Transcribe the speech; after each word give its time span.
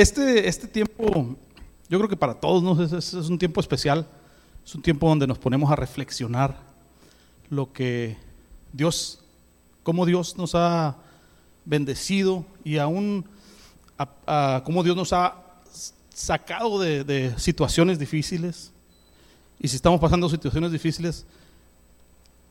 este, 0.00 0.48
este 0.48 0.66
tiempo, 0.68 1.36
yo 1.88 1.98
creo 1.98 2.08
que 2.08 2.16
para 2.16 2.34
todos 2.34 2.62
¿no? 2.62 2.82
es, 2.82 2.92
es- 2.92 3.14
es 3.14 3.28
un 3.28 3.38
tiempo 3.38 3.60
especial, 3.60 4.06
es 4.64 4.74
un 4.74 4.82
tiempo 4.82 5.08
donde 5.08 5.26
nos 5.26 5.38
ponemos 5.38 5.70
a 5.70 5.76
reflexionar 5.76 6.56
lo 7.50 7.72
que 7.72 8.16
Dios, 8.72 9.20
cómo 9.82 10.06
Dios 10.06 10.36
nos 10.36 10.54
ha 10.54 10.96
bendecido 11.64 12.44
y 12.64 12.78
aún 12.78 13.24
a, 13.98 14.56
a 14.56 14.62
cómo 14.64 14.82
Dios 14.82 14.96
nos 14.96 15.12
ha 15.12 15.36
sacado 16.12 16.78
de, 16.80 17.04
de 17.04 17.34
situaciones 17.38 17.98
difíciles. 17.98 18.72
Y 19.60 19.68
si 19.68 19.76
estamos 19.76 20.00
pasando 20.00 20.28
situaciones 20.28 20.72
difíciles, 20.72 21.26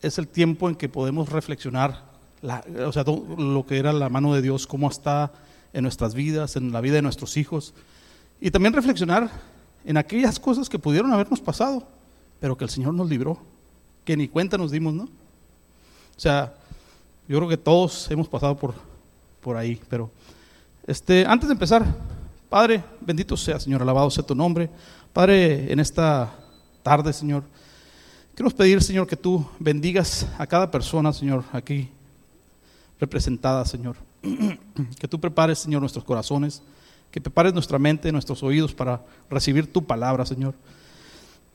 es 0.01 0.17
el 0.17 0.27
tiempo 0.27 0.69
en 0.69 0.75
que 0.75 0.89
podemos 0.89 1.29
reflexionar 1.29 2.03
la- 2.41 2.63
o 2.87 2.91
sea, 2.91 3.03
lo 3.03 3.65
que 3.65 3.77
era 3.77 3.93
la 3.93 4.09
mano 4.09 4.33
de 4.33 4.41
Dios, 4.41 4.67
cómo 4.67 4.89
está 4.89 5.31
en 5.73 5.83
nuestras 5.83 6.13
vidas, 6.13 6.55
en 6.55 6.71
la 6.71 6.81
vida 6.81 6.95
de 6.95 7.01
nuestros 7.01 7.35
hijos. 7.35 7.73
Y 8.39 8.51
también 8.51 8.73
reflexionar 8.73 9.29
en 9.83 9.97
aquellas 9.97 10.39
cosas 10.39 10.69
que 10.69 10.79
pudieron 10.79 11.11
habernos 11.11 11.41
pasado, 11.41 11.85
pero 12.39 12.57
que 12.57 12.63
el 12.63 12.69
Señor 12.69 12.93
nos 12.93 13.09
libró, 13.09 13.39
que 14.05 14.15
ni 14.15 14.27
cuenta 14.27 14.57
nos 14.57 14.71
dimos, 14.71 14.93
¿no? 14.93 15.03
O 15.03 16.19
sea, 16.19 16.53
yo 17.27 17.37
creo 17.37 17.49
que 17.49 17.57
todos 17.57 18.09
hemos 18.11 18.27
pasado 18.27 18.55
por, 18.55 18.75
por 19.41 19.57
ahí, 19.57 19.81
pero 19.89 20.11
este, 20.85 21.25
antes 21.25 21.47
de 21.47 21.53
empezar, 21.53 21.85
Padre, 22.49 22.83
bendito 23.01 23.35
sea, 23.35 23.59
Señor, 23.59 23.81
alabado 23.81 24.11
sea 24.11 24.23
tu 24.23 24.35
nombre. 24.35 24.69
Padre, 25.11 25.71
en 25.71 25.79
esta 25.79 26.31
tarde, 26.83 27.11
Señor, 27.13 27.43
queremos 28.35 28.53
pedir, 28.53 28.83
Señor, 28.83 29.07
que 29.07 29.15
tú 29.15 29.47
bendigas 29.57 30.27
a 30.37 30.45
cada 30.45 30.69
persona, 30.69 31.11
Señor, 31.13 31.43
aquí 31.51 31.89
representada, 32.99 33.65
Señor. 33.65 33.95
que 34.99 35.07
tú 35.07 35.19
prepares, 35.19 35.59
Señor, 35.59 35.81
nuestros 35.81 36.03
corazones, 36.03 36.61
que 37.11 37.21
prepares 37.21 37.53
nuestra 37.53 37.77
mente, 37.77 38.11
nuestros 38.11 38.41
oídos 38.41 38.73
para 38.73 39.03
recibir 39.29 39.71
tu 39.71 39.85
palabra, 39.85 40.25
Señor. 40.25 40.55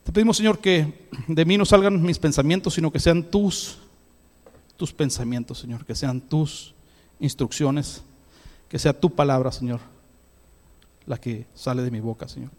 Te 0.05 0.13
pedimos, 0.13 0.37
Señor, 0.37 0.59
que 0.59 1.09
de 1.27 1.45
mí 1.45 1.59
no 1.59 1.65
salgan 1.65 2.01
mis 2.03 2.19
pensamientos, 2.19 2.75
sino 2.75 2.93
que 2.93 3.01
sean 3.01 3.25
tus, 3.25 3.79
tus 4.77 4.93
pensamientos, 4.93 5.59
Señor, 5.59 5.85
que 5.85 5.95
sean 5.95 6.21
tus 6.21 6.75
instrucciones, 7.21 8.03
que 8.69 8.79
sea 8.79 8.99
tu 8.99 9.11
palabra, 9.11 9.51
Señor, 9.51 9.81
la 11.07 11.19
que 11.19 11.47
sale 11.55 11.83
de 11.83 11.91
mi 11.91 12.01
boca, 12.01 12.29
Señor. 12.29 12.51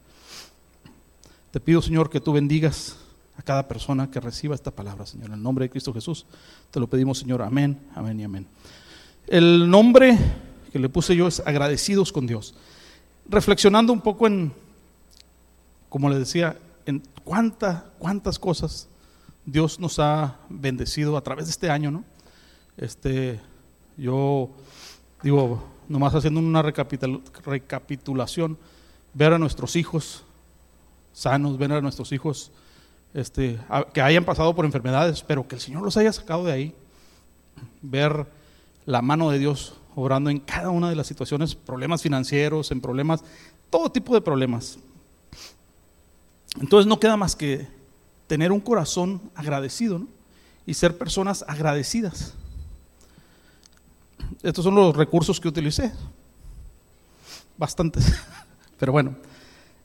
Te 1.52 1.60
pido, 1.60 1.82
Señor, 1.82 2.10
que 2.10 2.20
tú 2.20 2.34
bendigas 2.34 2.98
a 3.38 3.42
cada 3.42 3.68
persona 3.68 4.12
que 4.12 4.20
reciba 4.20 4.54
esta 4.54 4.72
palabra, 4.72 5.06
Señor. 5.06 5.28
En 5.28 5.36
el 5.36 5.42
nombre 5.42 5.66
de 5.66 5.70
Cristo 5.70 5.94
Jesús, 5.94 6.26
te 6.70 6.80
lo 6.80 6.88
pedimos, 6.88 7.18
Señor. 7.18 7.42
Amén, 7.42 7.80
amén 7.96 8.20
y 8.20 8.24
amén. 8.24 8.46
El 9.30 9.70
nombre 9.70 10.18
que 10.72 10.80
le 10.80 10.90
puse 10.90 11.16
yo 11.16 11.28
es 11.28 11.40
agradecidos 11.46 12.12
con 12.12 12.26
Dios. 12.26 12.56
Reflexionando 13.28 13.94
un 13.94 14.02
poco 14.02 14.26
en, 14.26 14.52
como 15.88 16.10
le 16.10 16.18
decía, 16.18 16.58
en 16.88 17.04
cuánta, 17.24 17.92
cuántas 18.00 18.40
cosas 18.40 18.88
Dios 19.46 19.80
nos 19.80 20.00
ha 20.00 20.38
bendecido 20.50 21.16
a 21.16 21.22
través 21.22 21.46
de 21.46 21.52
este 21.52 21.70
año, 21.70 21.92
¿no? 21.92 22.04
Este, 22.76 23.40
yo 23.98 24.50
digo, 25.22 25.64
nomás 25.88 26.16
haciendo 26.16 26.40
una 26.40 26.64
recapitul- 26.64 27.22
recapitulación, 27.46 28.58
ver 29.14 29.34
a 29.34 29.38
nuestros 29.38 29.76
hijos 29.76 30.24
sanos, 31.14 31.60
ver 31.60 31.74
a 31.74 31.82
nuestros 31.82 32.12
hijos 32.14 32.52
este, 33.14 33.60
que 33.94 34.02
hayan 34.02 34.26
pasado 34.26 34.56
por 34.56 34.66
enfermedades, 34.66 35.22
pero 35.22 35.48
que 35.48 35.54
el 35.54 35.62
Señor 35.62 35.84
los 35.84 35.98
haya 35.98 36.12
sacado 36.12 36.46
de 36.46 36.52
ahí, 36.52 36.76
ver 37.84 38.39
la 38.86 39.02
mano 39.02 39.30
de 39.30 39.40
Dios 39.40 39.74
obrando 39.96 40.30
en 40.30 40.40
cada 40.40 40.70
una 40.70 40.90
de 40.90 40.96
las 40.96 41.08
situaciones, 41.08 41.56
problemas 41.56 42.02
financieros, 42.02 42.72
en 42.72 42.82
problemas, 42.82 43.24
todo 43.70 43.92
tipo 43.92 44.14
de 44.14 44.22
problemas. 44.22 44.80
Entonces 46.60 46.88
no 46.88 47.00
queda 47.00 47.18
más 47.18 47.36
que 47.36 47.68
tener 48.28 48.52
un 48.52 48.60
corazón 48.60 49.22
agradecido 49.36 50.04
y 50.66 50.74
ser 50.74 50.98
personas 50.98 51.44
agradecidas. 51.48 52.34
Estos 54.44 54.64
son 54.64 54.76
los 54.76 54.96
recursos 54.96 55.40
que 55.40 55.48
utilicé. 55.48 55.92
Bastantes. 57.58 58.06
Pero 58.80 58.92
bueno. 58.92 59.16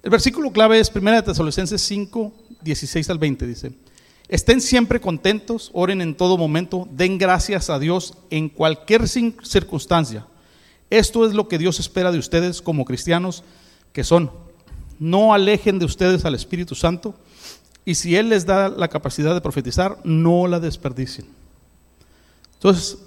El 0.03 0.11
versículo 0.11 0.53
clave 0.53 0.79
es 0.79 0.93
1 0.95 1.13
de 1.13 1.23
Tesalonicenses 1.23 1.81
5, 1.81 2.33
16 2.61 3.11
al 3.11 3.19
20. 3.19 3.47
Dice: 3.47 3.73
Estén 4.35 4.61
siempre 4.61 5.01
contentos, 5.01 5.71
oren 5.73 6.01
en 6.01 6.17
todo 6.17 6.37
momento, 6.37 6.89
den 6.91 7.19
gracias 7.19 7.71
a 7.71 7.79
Dios 7.79 8.15
en 8.31 8.49
cualquier 8.49 9.07
circunstancia. 9.07 10.27
Esto 10.91 11.25
es 11.25 11.35
lo 11.35 11.47
que 11.47 11.57
Dios 11.57 11.79
espera 11.79 12.11
de 12.11 12.19
ustedes 12.19 12.61
como 12.61 12.85
cristianos 12.85 13.45
que 13.93 14.03
son. 14.03 14.33
No 14.99 15.35
alejen 15.35 15.79
de 15.79 15.85
ustedes 15.85 16.25
al 16.25 16.35
Espíritu 16.35 16.75
Santo 16.75 17.15
y 17.85 17.95
si 17.95 18.17
Él 18.17 18.29
les 18.29 18.45
da 18.45 18.69
la 18.69 18.89
capacidad 18.89 19.35
de 19.35 19.41
profetizar, 19.41 19.99
no 20.03 20.49
la 20.49 20.59
desperdicien. 20.59 21.29
Entonces, 22.55 22.99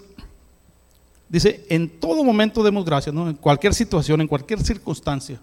dice, 1.27 1.65
en 1.67 1.89
todo 1.89 2.23
momento 2.23 2.63
demos 2.63 2.85
gracias, 2.85 3.13
¿no? 3.13 3.27
en 3.29 3.35
cualquier 3.35 3.73
situación, 3.73 4.21
en 4.21 4.29
cualquier 4.29 4.63
circunstancia. 4.63 5.41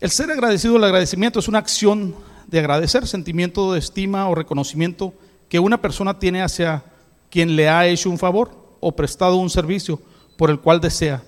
El 0.00 0.10
ser 0.10 0.30
agradecido, 0.30 0.76
el 0.76 0.84
agradecimiento 0.84 1.40
es 1.40 1.48
una 1.48 1.58
acción 1.58 2.14
de 2.46 2.60
agradecer, 2.60 3.08
sentimiento 3.08 3.72
de 3.72 3.80
estima 3.80 4.28
o 4.28 4.34
reconocimiento 4.36 5.12
que 5.48 5.58
una 5.58 5.82
persona 5.82 6.20
tiene 6.20 6.40
hacia 6.40 6.84
quien 7.30 7.56
le 7.56 7.68
ha 7.68 7.84
hecho 7.88 8.08
un 8.08 8.18
favor 8.18 8.76
o 8.78 8.94
prestado 8.94 9.36
un 9.36 9.50
servicio 9.50 10.00
por 10.36 10.50
el 10.50 10.60
cual 10.60 10.80
desea 10.80 11.24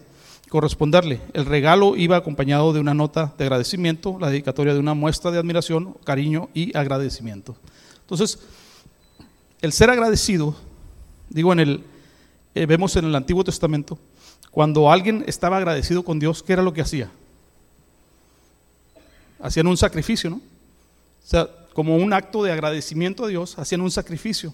corresponderle. 0.49 1.21
El 1.33 1.47
regalo 1.47 1.97
iba 1.97 2.17
acompañado 2.17 2.73
de 2.73 2.79
una 2.79 2.95
nota 2.95 3.35
de 3.37 3.45
agradecimiento, 3.45 4.19
la 4.21 4.31
dedicatoria 4.31 4.73
de 4.73 4.79
una 4.79 4.95
muestra 4.95 5.33
de 5.33 5.39
admiración, 5.39 5.97
cariño 6.05 6.49
y 6.55 6.77
agradecimiento. 6.77 7.57
Entonces, 8.03 8.39
el 9.63 9.73
ser 9.73 9.91
agradecido, 9.91 10.55
digo 11.29 11.53
en 11.53 11.59
el, 11.59 11.85
eh, 12.55 12.67
vemos 12.67 12.95
en 12.95 13.05
el 13.07 13.17
Antiguo 13.17 13.43
Testamento, 13.43 13.99
cuando 14.53 14.93
alguien 14.93 15.25
estaba 15.27 15.57
agradecido 15.57 16.05
con 16.05 16.21
Dios, 16.21 16.45
¿qué 16.45 16.53
era 16.53 16.63
lo 16.63 16.73
que 16.73 16.83
hacía? 16.83 17.11
Hacían 19.43 19.67
un 19.67 19.77
sacrificio, 19.77 20.31
¿no? 20.31 20.37
O 20.37 21.27
sea, 21.27 21.49
como 21.73 21.97
un 21.97 22.13
acto 22.13 22.43
de 22.43 22.53
agradecimiento 22.53 23.25
a 23.25 23.29
Dios, 23.29 23.59
hacían 23.59 23.81
un 23.81 23.91
sacrificio. 23.91 24.53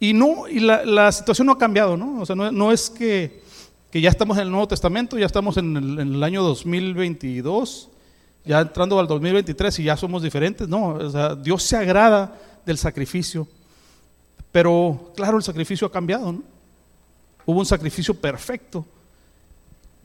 Y 0.00 0.12
no, 0.12 0.48
y 0.48 0.60
la, 0.60 1.10
situación 1.12 1.46
no 1.46 1.52
ha 1.52 1.58
cambiado, 1.58 1.96
¿no? 1.96 2.20
O 2.20 2.26
sea, 2.26 2.36
no, 2.36 2.72
es 2.72 2.88
que, 2.88 3.42
que 3.90 4.00
ya 4.00 4.10
estamos 4.10 4.36
en 4.36 4.44
el 4.44 4.50
Nuevo 4.50 4.68
Testamento, 4.68 5.18
ya 5.18 5.26
estamos 5.26 5.56
en 5.56 5.76
el, 5.76 5.98
en 5.98 6.14
el 6.14 6.22
año 6.22 6.42
2022, 6.42 7.88
ya 8.44 8.60
entrando 8.60 8.98
al 8.98 9.06
2023 9.08 9.78
y 9.80 9.84
ya 9.84 9.96
somos 9.96 10.22
diferentes, 10.22 10.68
no, 10.68 10.94
o 10.94 11.10
sea, 11.10 11.34
Dios 11.34 11.62
se 11.64 11.76
agrada 11.76 12.34
del 12.64 12.78
sacrificio, 12.78 13.48
pero 14.52 15.12
claro, 15.16 15.36
el 15.36 15.42
sacrificio 15.42 15.86
ha 15.86 15.92
cambiado, 15.92 16.32
¿no? 16.32 16.42
Hubo 17.44 17.58
un 17.58 17.66
sacrificio 17.66 18.14
perfecto, 18.14 18.86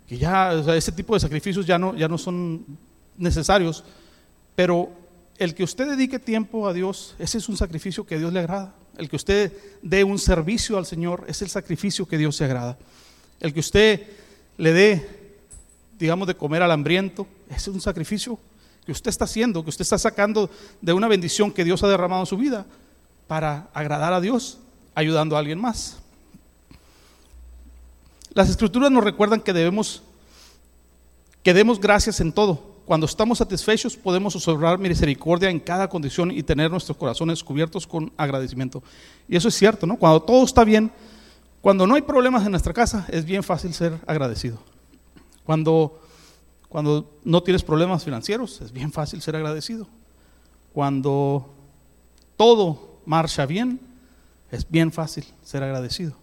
que 0.07 0.17
ya, 0.17 0.53
o 0.53 0.63
sea, 0.63 0.75
ese 0.75 0.91
tipo 0.91 1.13
de 1.13 1.19
sacrificios 1.19 1.65
ya 1.65 1.77
no, 1.77 1.95
ya 1.95 2.07
no 2.07 2.17
son 2.17 2.65
necesarios, 3.17 3.83
pero 4.55 4.89
el 5.37 5.55
que 5.55 5.63
usted 5.63 5.87
dedique 5.89 6.19
tiempo 6.19 6.67
a 6.67 6.73
Dios, 6.73 7.15
ese 7.19 7.37
es 7.37 7.49
un 7.49 7.57
sacrificio 7.57 8.05
que 8.05 8.17
Dios 8.17 8.31
le 8.33 8.39
agrada. 8.39 8.75
El 8.97 9.09
que 9.09 9.15
usted 9.15 9.51
dé 9.81 10.03
un 10.03 10.19
servicio 10.19 10.77
al 10.77 10.85
Señor, 10.85 11.25
es 11.27 11.41
el 11.41 11.49
sacrificio 11.49 12.07
que 12.07 12.17
Dios 12.17 12.35
se 12.35 12.45
agrada. 12.45 12.77
El 13.39 13.53
que 13.53 13.59
usted 13.59 14.07
le 14.57 14.73
dé, 14.73 15.37
digamos, 15.97 16.27
de 16.27 16.35
comer 16.35 16.61
al 16.61 16.71
hambriento, 16.71 17.27
es 17.49 17.67
un 17.67 17.81
sacrificio 17.81 18.37
que 18.85 18.91
usted 18.91 19.09
está 19.09 19.25
haciendo, 19.25 19.63
que 19.63 19.69
usted 19.69 19.83
está 19.83 19.97
sacando 19.97 20.49
de 20.81 20.93
una 20.93 21.07
bendición 21.07 21.51
que 21.51 21.63
Dios 21.63 21.83
ha 21.83 21.87
derramado 21.87 22.21
en 22.21 22.27
su 22.27 22.37
vida 22.37 22.65
para 23.27 23.69
agradar 23.73 24.13
a 24.13 24.21
Dios, 24.21 24.59
ayudando 24.93 25.35
a 25.35 25.39
alguien 25.39 25.59
más. 25.59 25.97
Las 28.33 28.49
escrituras 28.49 28.91
nos 28.91 29.03
recuerdan 29.03 29.41
que 29.41 29.53
debemos 29.53 30.03
que 31.43 31.53
demos 31.53 31.79
gracias 31.79 32.21
en 32.21 32.31
todo. 32.31 32.72
Cuando 32.85 33.05
estamos 33.05 33.37
satisfechos 33.37 33.95
podemos 33.95 34.35
observar 34.35 34.77
misericordia 34.77 35.49
en 35.49 35.59
cada 35.59 35.87
condición 35.87 36.31
y 36.31 36.43
tener 36.43 36.69
nuestros 36.69 36.97
corazones 36.97 37.43
cubiertos 37.43 37.87
con 37.87 38.11
agradecimiento. 38.17 38.83
Y 39.27 39.37
eso 39.37 39.47
es 39.47 39.55
cierto, 39.55 39.87
¿no? 39.87 39.97
Cuando 39.97 40.21
todo 40.21 40.43
está 40.43 40.63
bien, 40.65 40.91
cuando 41.61 41.87
no 41.87 41.95
hay 41.95 42.01
problemas 42.01 42.43
en 42.43 42.51
nuestra 42.51 42.73
casa, 42.73 43.05
es 43.09 43.23
bien 43.23 43.41
fácil 43.41 43.73
ser 43.73 43.97
agradecido. 44.05 44.59
Cuando, 45.45 46.01
cuando 46.67 47.09
no 47.23 47.41
tienes 47.41 47.63
problemas 47.63 48.03
financieros, 48.03 48.59
es 48.59 48.73
bien 48.73 48.91
fácil 48.91 49.21
ser 49.21 49.37
agradecido. 49.37 49.87
Cuando 50.73 51.53
todo 52.35 52.99
marcha 53.05 53.45
bien, 53.45 53.79
es 54.51 54.69
bien 54.69 54.91
fácil 54.91 55.25
ser 55.43 55.63
agradecido. 55.63 56.15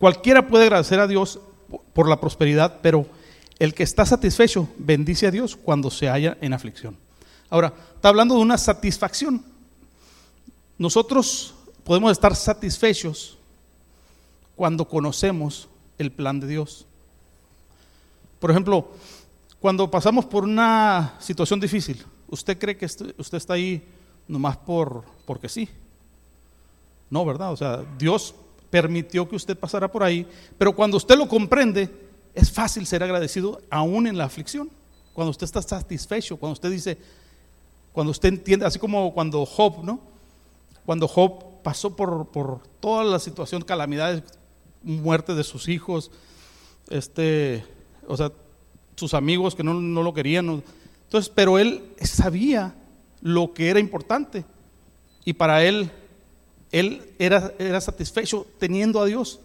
Cualquiera 0.00 0.48
puede 0.48 0.64
agradecer 0.64 0.98
a 0.98 1.06
Dios 1.06 1.38
por 1.92 2.08
la 2.08 2.20
prosperidad, 2.20 2.78
pero 2.82 3.06
el 3.58 3.74
que 3.74 3.82
está 3.82 4.06
satisfecho 4.06 4.68
bendice 4.78 5.26
a 5.26 5.30
Dios 5.30 5.56
cuando 5.56 5.90
se 5.90 6.08
halla 6.08 6.36
en 6.40 6.52
aflicción. 6.52 6.96
Ahora, 7.50 7.72
está 7.94 8.08
hablando 8.08 8.34
de 8.34 8.40
una 8.40 8.58
satisfacción. 8.58 9.42
Nosotros 10.76 11.54
podemos 11.84 12.12
estar 12.12 12.36
satisfechos 12.36 13.36
cuando 14.54 14.84
conocemos 14.86 15.68
el 15.98 16.12
plan 16.12 16.38
de 16.40 16.46
Dios. 16.46 16.86
Por 18.38 18.50
ejemplo, 18.50 18.88
cuando 19.60 19.90
pasamos 19.90 20.24
por 20.24 20.44
una 20.44 21.14
situación 21.18 21.58
difícil, 21.58 22.04
¿usted 22.28 22.58
cree 22.58 22.76
que 22.76 22.86
usted 22.86 23.36
está 23.36 23.54
ahí 23.54 23.82
nomás 24.28 24.56
por, 24.56 25.02
porque 25.26 25.48
sí? 25.48 25.68
No, 27.10 27.24
¿verdad? 27.24 27.52
O 27.52 27.56
sea, 27.56 27.84
Dios 27.98 28.34
permitió 28.70 29.28
que 29.28 29.34
usted 29.34 29.58
pasara 29.58 29.90
por 29.90 30.02
ahí, 30.02 30.26
pero 30.56 30.74
cuando 30.76 30.96
usted 30.96 31.16
lo 31.16 31.26
comprende, 31.26 32.07
es 32.34 32.50
fácil 32.50 32.86
ser 32.86 33.02
agradecido 33.02 33.60
aún 33.70 34.06
en 34.06 34.18
la 34.18 34.24
aflicción. 34.24 34.70
Cuando 35.12 35.30
usted 35.30 35.44
está 35.44 35.62
satisfecho, 35.62 36.36
cuando 36.36 36.54
usted 36.54 36.70
dice, 36.70 36.98
cuando 37.92 38.10
usted 38.10 38.28
entiende, 38.28 38.66
así 38.66 38.78
como 38.78 39.12
cuando 39.12 39.44
Job, 39.44 39.82
¿no? 39.84 40.00
Cuando 40.86 41.08
Job 41.08 41.62
pasó 41.62 41.96
por, 41.96 42.28
por 42.28 42.60
toda 42.80 43.04
la 43.04 43.18
situación, 43.18 43.62
calamidades, 43.62 44.22
muerte 44.82 45.34
de 45.34 45.44
sus 45.44 45.68
hijos, 45.68 46.10
este, 46.88 47.64
o 48.06 48.16
sea, 48.16 48.32
sus 48.94 49.14
amigos 49.14 49.54
que 49.54 49.64
no, 49.64 49.74
no 49.74 50.02
lo 50.02 50.14
querían. 50.14 50.62
Entonces, 51.04 51.32
pero 51.34 51.58
él 51.58 51.82
sabía 52.02 52.74
lo 53.20 53.52
que 53.52 53.70
era 53.70 53.80
importante 53.80 54.44
y 55.24 55.32
para 55.32 55.64
él 55.64 55.90
él 56.72 57.02
era, 57.18 57.52
era 57.58 57.80
satisfecho 57.80 58.46
teniendo 58.58 59.00
a 59.00 59.06
Dios, 59.06 59.40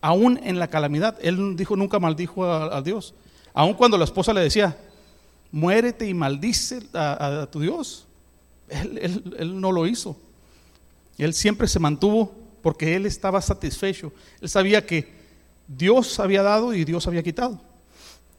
aún 0.00 0.40
en 0.42 0.58
la 0.58 0.68
calamidad. 0.68 1.18
Él 1.22 1.56
dijo, 1.56 1.76
nunca 1.76 1.98
maldijo 1.98 2.44
a, 2.44 2.80
Dios. 2.82 3.14
Aún 3.52 3.74
cuando 3.74 3.98
la 3.98 4.04
esposa 4.04 4.32
le 4.32 4.40
decía, 4.40 4.76
muérete 5.50 6.08
y 6.08 6.14
maldice 6.14 6.80
a, 6.94 7.48
tu 7.50 7.60
Dios, 7.60 8.06
él, 8.68 9.60
no 9.60 9.72
lo 9.72 9.86
hizo. 9.86 10.16
Él 11.18 11.34
siempre 11.34 11.68
se 11.68 11.78
mantuvo 11.78 12.32
porque 12.62 12.96
él 12.96 13.06
estaba 13.06 13.40
satisfecho. 13.40 14.12
Él 14.40 14.48
sabía 14.48 14.84
que 14.86 15.12
Dios 15.66 16.18
había 16.20 16.42
dado 16.42 16.74
y 16.74 16.84
Dios 16.84 17.06
había 17.06 17.22
quitado. 17.22 17.60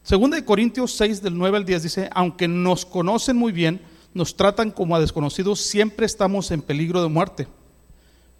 Segunda 0.03 0.35
de 0.35 0.45
Corintios 0.45 0.93
6 0.93 1.21
del 1.21 1.37
9 1.37 1.57
al 1.57 1.65
10 1.65 1.83
dice, 1.83 2.09
aunque 2.13 2.47
nos 2.47 2.85
conocen 2.85 3.37
muy 3.37 3.51
bien, 3.51 3.81
nos 4.13 4.35
tratan 4.35 4.71
como 4.71 4.95
a 4.95 4.99
desconocidos, 4.99 5.61
siempre 5.61 6.05
estamos 6.05 6.51
en 6.51 6.61
peligro 6.61 7.01
de 7.01 7.07
muerte 7.07 7.47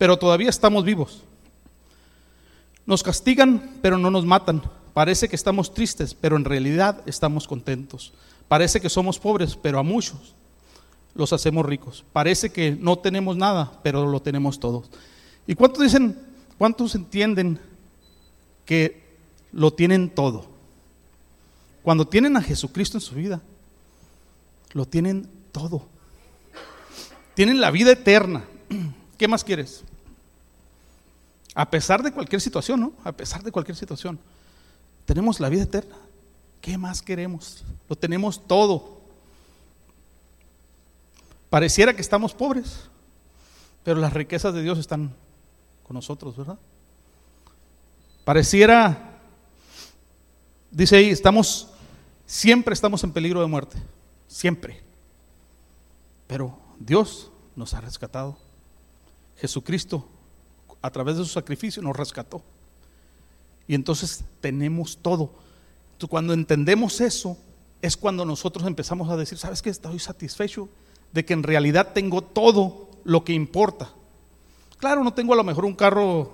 pero 0.01 0.17
todavía 0.17 0.49
estamos 0.49 0.83
vivos. 0.83 1.21
Nos 2.91 3.03
castigan, 3.03 3.79
pero 3.81 3.97
no 3.97 4.11
nos 4.11 4.25
matan. 4.25 4.61
Parece 4.93 5.29
que 5.29 5.37
estamos 5.37 5.73
tristes, 5.73 6.13
pero 6.13 6.35
en 6.35 6.43
realidad 6.43 7.01
estamos 7.05 7.47
contentos. 7.47 8.11
Parece 8.49 8.81
que 8.81 8.89
somos 8.89 9.17
pobres, 9.17 9.55
pero 9.55 9.79
a 9.79 9.83
muchos 9.83 10.35
los 11.15 11.31
hacemos 11.31 11.65
ricos. 11.65 12.03
Parece 12.11 12.49
que 12.49 12.71
no 12.71 12.97
tenemos 12.97 13.37
nada, 13.37 13.79
pero 13.81 14.05
lo 14.05 14.21
tenemos 14.21 14.59
todos. 14.59 14.89
¿Y 15.47 15.55
cuántos 15.55 15.83
dicen, 15.83 16.19
cuántos 16.57 16.93
entienden 16.93 17.61
que 18.65 19.01
lo 19.53 19.71
tienen 19.71 20.09
todo? 20.09 20.47
Cuando 21.83 22.05
tienen 22.05 22.35
a 22.35 22.41
Jesucristo 22.41 22.97
en 22.97 23.01
su 23.01 23.15
vida, 23.15 23.41
lo 24.73 24.85
tienen 24.85 25.29
todo. 25.53 25.85
Tienen 27.35 27.61
la 27.61 27.71
vida 27.71 27.93
eterna. 27.93 28.43
¿Qué 29.17 29.29
más 29.29 29.45
quieres? 29.45 29.85
A 31.53 31.69
pesar 31.69 32.01
de 32.01 32.11
cualquier 32.11 32.41
situación, 32.41 32.79
¿no? 32.79 32.93
A 33.03 33.11
pesar 33.11 33.43
de 33.43 33.51
cualquier 33.51 33.75
situación. 33.75 34.19
Tenemos 35.05 35.39
la 35.39 35.49
vida 35.49 35.63
eterna. 35.63 35.95
¿Qué 36.61 36.77
más 36.77 37.01
queremos? 37.01 37.63
Lo 37.89 37.95
tenemos 37.95 38.47
todo. 38.47 39.01
Pareciera 41.49 41.93
que 41.93 42.01
estamos 42.01 42.33
pobres, 42.33 42.89
pero 43.83 43.99
las 43.99 44.13
riquezas 44.13 44.53
de 44.53 44.61
Dios 44.61 44.77
están 44.77 45.13
con 45.83 45.95
nosotros, 45.95 46.37
¿verdad? 46.37 46.57
Pareciera, 48.23 49.19
dice 50.69 50.95
ahí, 50.95 51.09
estamos, 51.09 51.67
siempre 52.25 52.73
estamos 52.73 53.03
en 53.03 53.11
peligro 53.11 53.41
de 53.41 53.47
muerte, 53.47 53.77
siempre. 54.27 54.81
Pero 56.27 56.57
Dios 56.79 57.29
nos 57.57 57.73
ha 57.73 57.81
rescatado. 57.81 58.37
Jesucristo 59.35 60.07
a 60.81 60.89
través 60.89 61.17
de 61.17 61.23
su 61.23 61.29
sacrificio 61.29 61.81
nos 61.81 61.95
rescató. 61.95 62.41
Y 63.67 63.75
entonces 63.75 64.23
tenemos 64.41 64.97
todo. 64.97 65.31
Entonces, 65.93 66.09
cuando 66.09 66.33
entendemos 66.33 66.99
eso, 67.01 67.37
es 67.81 67.97
cuando 67.97 68.25
nosotros 68.25 68.65
empezamos 68.67 69.09
a 69.09 69.17
decir, 69.17 69.37
¿sabes 69.37 69.61
qué? 69.61 69.69
Estoy 69.69 69.99
satisfecho 69.99 70.69
de 71.11 71.25
que 71.25 71.33
en 71.33 71.43
realidad 71.43 71.93
tengo 71.93 72.21
todo 72.21 72.89
lo 73.03 73.23
que 73.23 73.33
importa. 73.33 73.89
Claro, 74.77 75.03
no 75.03 75.13
tengo 75.13 75.33
a 75.33 75.37
lo 75.37 75.43
mejor 75.43 75.65
un 75.65 75.75
carro 75.75 76.33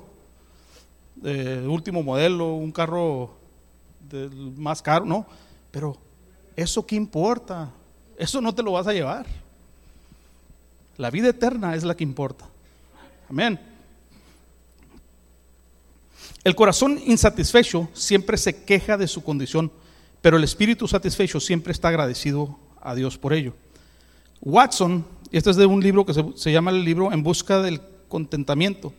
de 1.16 1.68
último 1.68 2.04
modelo, 2.04 2.54
un 2.54 2.72
carro 2.72 3.32
más 4.56 4.82
caro, 4.82 5.06
no, 5.06 5.26
pero 5.72 5.98
eso 6.56 6.86
qué 6.86 6.96
importa, 6.96 7.70
eso 8.18 8.40
no 8.42 8.54
te 8.54 8.64
lo 8.64 8.74
vas 8.74 8.88
a 8.88 8.94
llevar. 8.94 9.26
La 10.98 11.12
vida 11.12 11.30
eterna 11.30 11.76
es 11.76 11.84
la 11.84 11.96
que 11.96 12.04
importa. 12.04 12.46
Amén. 13.30 13.60
El 16.48 16.56
corazón 16.56 16.98
insatisfecho 17.06 17.90
siempre 17.92 18.38
se 18.38 18.64
queja 18.64 18.96
de 18.96 19.10
su 19.10 19.22
condición, 19.22 19.70
pero 20.22 20.38
el 20.38 20.46
espíritu 20.46 20.88
satisfecho 20.88 21.42
siempre 21.42 21.74
está 21.74 21.90
agradecido 21.90 22.58
a 22.82 22.96
Dios 22.96 23.18
por 23.18 23.34
ello. 23.34 23.54
Watson, 24.40 25.06
este 25.30 25.50
es 25.50 25.58
de 25.58 25.66
un 25.66 25.84
libro 25.84 26.06
que 26.06 26.14
se, 26.14 26.52
llama 26.54 26.72
el 26.72 26.86
libro 26.86 27.12
En 27.12 27.22
busca 27.22 27.62
del 27.62 27.82
contentamiento. 28.08 28.94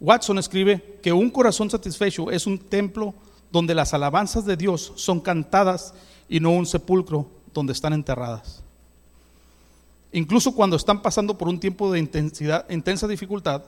Watson 0.00 0.38
escribe 0.38 0.98
que 1.02 1.12
un 1.12 1.28
corazón 1.28 1.68
satisfecho 1.68 2.30
es 2.30 2.46
un 2.46 2.56
templo 2.56 3.12
donde 3.52 3.74
las 3.74 3.92
alabanzas 3.92 4.46
de 4.46 4.56
Dios 4.56 4.94
son 4.96 5.20
cantadas 5.20 5.92
y 6.26 6.40
no 6.40 6.52
un 6.52 6.64
sepulcro 6.64 7.28
donde 7.52 7.74
están 7.74 7.92
enterradas. 7.92 8.62
Incluso 10.10 10.54
cuando 10.54 10.76
están 10.76 11.02
pasando 11.02 11.36
por 11.36 11.48
un 11.48 11.60
tiempo 11.60 11.92
de 11.92 11.98
intensidad, 11.98 12.64
intensa 12.70 13.06
dificultad, 13.06 13.62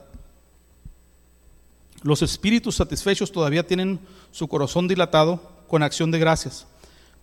los 2.03 2.21
espíritus 2.21 2.75
satisfechos 2.75 3.31
todavía 3.31 3.65
tienen 3.65 3.99
su 4.31 4.47
corazón 4.47 4.87
dilatado 4.87 5.41
con 5.67 5.83
acción 5.83 6.11
de 6.11 6.19
gracias, 6.19 6.65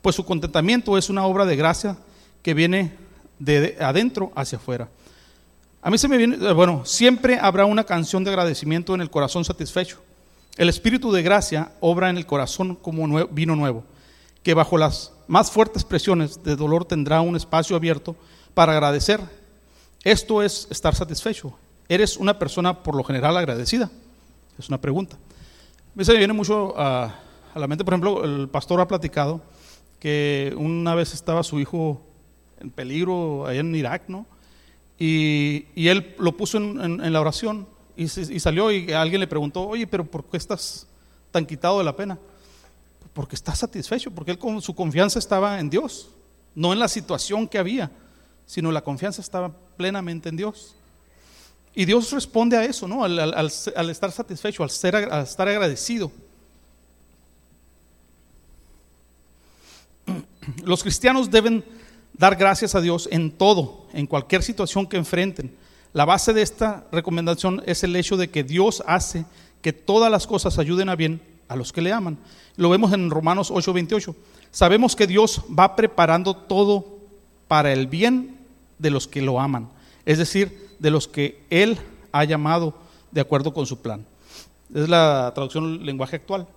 pues 0.02 0.16
su 0.16 0.24
contentamiento 0.24 0.96
es 0.96 1.10
una 1.10 1.26
obra 1.26 1.44
de 1.44 1.56
gracia 1.56 1.96
que 2.42 2.54
viene 2.54 2.94
de 3.38 3.76
adentro 3.80 4.32
hacia 4.34 4.58
afuera. 4.58 4.88
A 5.82 5.90
mí 5.90 5.98
se 5.98 6.08
me 6.08 6.16
viene, 6.16 6.36
eh, 6.36 6.52
bueno, 6.52 6.84
siempre 6.84 7.38
habrá 7.40 7.64
una 7.64 7.84
canción 7.84 8.24
de 8.24 8.30
agradecimiento 8.30 8.94
en 8.94 9.00
el 9.00 9.10
corazón 9.10 9.44
satisfecho. 9.44 9.98
El 10.56 10.68
espíritu 10.68 11.12
de 11.12 11.22
gracia 11.22 11.72
obra 11.80 12.10
en 12.10 12.16
el 12.16 12.26
corazón 12.26 12.74
como 12.74 13.26
vino 13.28 13.54
nuevo, 13.54 13.84
que 14.42 14.54
bajo 14.54 14.76
las 14.76 15.12
más 15.28 15.50
fuertes 15.50 15.84
presiones 15.84 16.42
de 16.42 16.56
dolor 16.56 16.84
tendrá 16.84 17.20
un 17.20 17.36
espacio 17.36 17.76
abierto 17.76 18.16
para 18.54 18.72
agradecer. 18.72 19.20
Esto 20.02 20.42
es 20.42 20.66
estar 20.70 20.94
satisfecho. 20.94 21.54
Eres 21.88 22.16
una 22.16 22.38
persona 22.38 22.82
por 22.82 22.96
lo 22.96 23.04
general 23.04 23.36
agradecida. 23.36 23.90
Es 24.58 24.68
una 24.68 24.80
pregunta. 24.80 25.16
Me 25.94 26.04
viene 26.04 26.32
mucho 26.32 26.74
a, 26.76 27.14
la 27.54 27.66
mente, 27.66 27.84
por 27.84 27.94
ejemplo, 27.94 28.24
el 28.24 28.48
pastor 28.48 28.80
ha 28.80 28.88
platicado 28.88 29.40
que 30.00 30.54
una 30.56 30.94
vez 30.94 31.14
estaba 31.14 31.42
su 31.42 31.60
hijo 31.60 32.00
en 32.60 32.70
peligro 32.70 33.46
allá 33.46 33.60
en 33.60 33.74
Irak, 33.74 34.04
¿no? 34.08 34.26
Y, 34.98 35.66
él 35.76 36.14
lo 36.18 36.36
puso 36.36 36.58
en, 36.58 37.12
la 37.12 37.20
oración 37.20 37.68
y, 37.96 38.08
salió 38.08 38.70
y 38.72 38.92
alguien 38.92 39.20
le 39.20 39.26
preguntó, 39.26 39.66
oye, 39.66 39.86
pero 39.86 40.04
¿por 40.04 40.24
qué 40.24 40.36
estás 40.36 40.86
tan 41.30 41.46
quitado 41.46 41.78
de 41.78 41.84
la 41.84 41.94
pena? 41.94 42.18
Porque 43.12 43.36
está 43.36 43.54
satisfecho, 43.54 44.10
porque 44.10 44.32
él 44.32 44.38
su 44.60 44.74
confianza 44.74 45.18
estaba 45.18 45.60
en 45.60 45.70
Dios, 45.70 46.10
no 46.54 46.72
en 46.72 46.80
la 46.80 46.88
situación 46.88 47.46
que 47.46 47.58
había, 47.58 47.90
sino 48.46 48.72
la 48.72 48.82
confianza 48.82 49.20
estaba 49.20 49.52
plenamente 49.76 50.28
en 50.28 50.36
Dios. 50.36 50.76
Y 51.78 51.84
Dios 51.84 52.10
responde 52.10 52.56
a 52.56 52.64
eso, 52.64 52.88
¿no? 52.88 53.04
Al, 53.04 53.50
estar 53.88 54.10
satisfecho, 54.10 54.64
al, 54.64 54.70
ser, 54.70 54.96
al 54.96 55.22
estar 55.22 55.46
agradecido. 55.46 56.10
Los 60.64 60.82
cristianos 60.82 61.30
deben 61.30 61.64
dar 62.14 62.34
gracias 62.34 62.74
a 62.74 62.80
Dios 62.80 63.08
en 63.12 63.30
todo, 63.30 63.86
en 63.92 64.08
cualquier 64.08 64.42
situación 64.42 64.88
que 64.88 64.96
enfrenten. 64.96 65.54
La 65.92 66.04
base 66.04 66.32
de 66.32 66.42
esta 66.42 66.84
recomendación 66.90 67.62
es 67.64 67.84
el 67.84 67.94
hecho 67.94 68.16
de 68.16 68.28
que 68.28 68.42
Dios 68.42 68.82
hace 68.84 69.24
que 69.62 69.72
todas 69.72 70.10
las 70.10 70.26
cosas 70.26 70.58
ayuden 70.58 70.88
a 70.88 70.96
bien 70.96 71.20
a 71.46 71.54
los 71.54 71.72
que 71.72 71.80
le 71.80 71.92
aman. 71.92 72.18
Lo 72.56 72.70
vemos 72.70 72.92
en 72.92 73.08
Romanos 73.08 73.52
8:28. 73.52 74.16
Sabemos 74.50 74.96
que 74.96 75.06
Dios 75.06 75.42
va 75.56 75.76
preparando 75.76 76.34
todo 76.34 76.98
para 77.46 77.72
el 77.72 77.86
bien 77.86 78.36
de 78.80 78.90
los 78.90 79.06
que 79.06 79.22
lo 79.22 79.38
aman. 79.38 79.77
Es 80.08 80.16
decir, 80.16 80.70
de 80.78 80.90
los 80.90 81.06
que 81.06 81.44
Él 81.50 81.78
ha 82.12 82.24
llamado 82.24 82.72
de 83.10 83.20
acuerdo 83.20 83.52
con 83.52 83.66
su 83.66 83.78
plan. 83.82 84.06
Es 84.74 84.88
la 84.88 85.30
traducción 85.34 85.84
lenguaje 85.84 86.16
actual. 86.16 86.48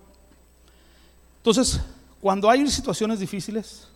Entonces, 1.36 1.78
cuando 2.18 2.48
hay 2.48 2.66
situaciones 2.70 3.20
difíciles, 3.20 3.88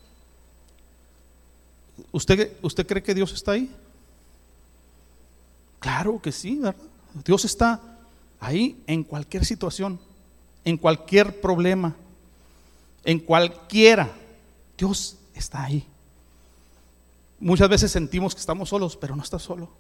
¿usted, 2.13 2.53
¿usted 2.61 2.87
cree 2.87 3.03
que 3.03 3.15
Dios 3.15 3.33
está 3.33 3.53
ahí? 3.53 3.71
Claro 5.79 6.21
que 6.21 6.33
sí, 6.33 6.57
¿verdad? 6.57 6.77
Dios 7.25 7.47
está 7.47 7.81
ahí 8.39 8.79
en 8.87 9.05
cualquier 9.05 9.47
situación, 9.47 9.99
en 10.67 10.77
cualquier 10.77 11.41
problema, 11.41 11.97
en 13.07 13.21
cualquiera, 13.21 14.11
Dios 14.77 15.17
está 15.35 15.65
ahí. 15.65 15.87
Muchas 17.39 17.69
veces 17.69 17.91
sentimos 17.91 18.35
que 18.35 18.41
estamos 18.41 18.69
solos, 18.71 18.97
pero 18.97 19.15
no 19.15 19.23
estás 19.23 19.43
solo. 19.43 19.71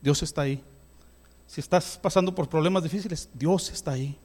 Dios 0.00 0.22
está 0.22 0.42
ahí. 0.42 0.62
Si 1.46 1.60
estás 1.60 1.98
pasando 2.00 2.34
por 2.34 2.48
problemas 2.48 2.82
difíciles, 2.82 3.28
Dios 3.32 3.70
está 3.70 3.92
ahí. 3.92 4.18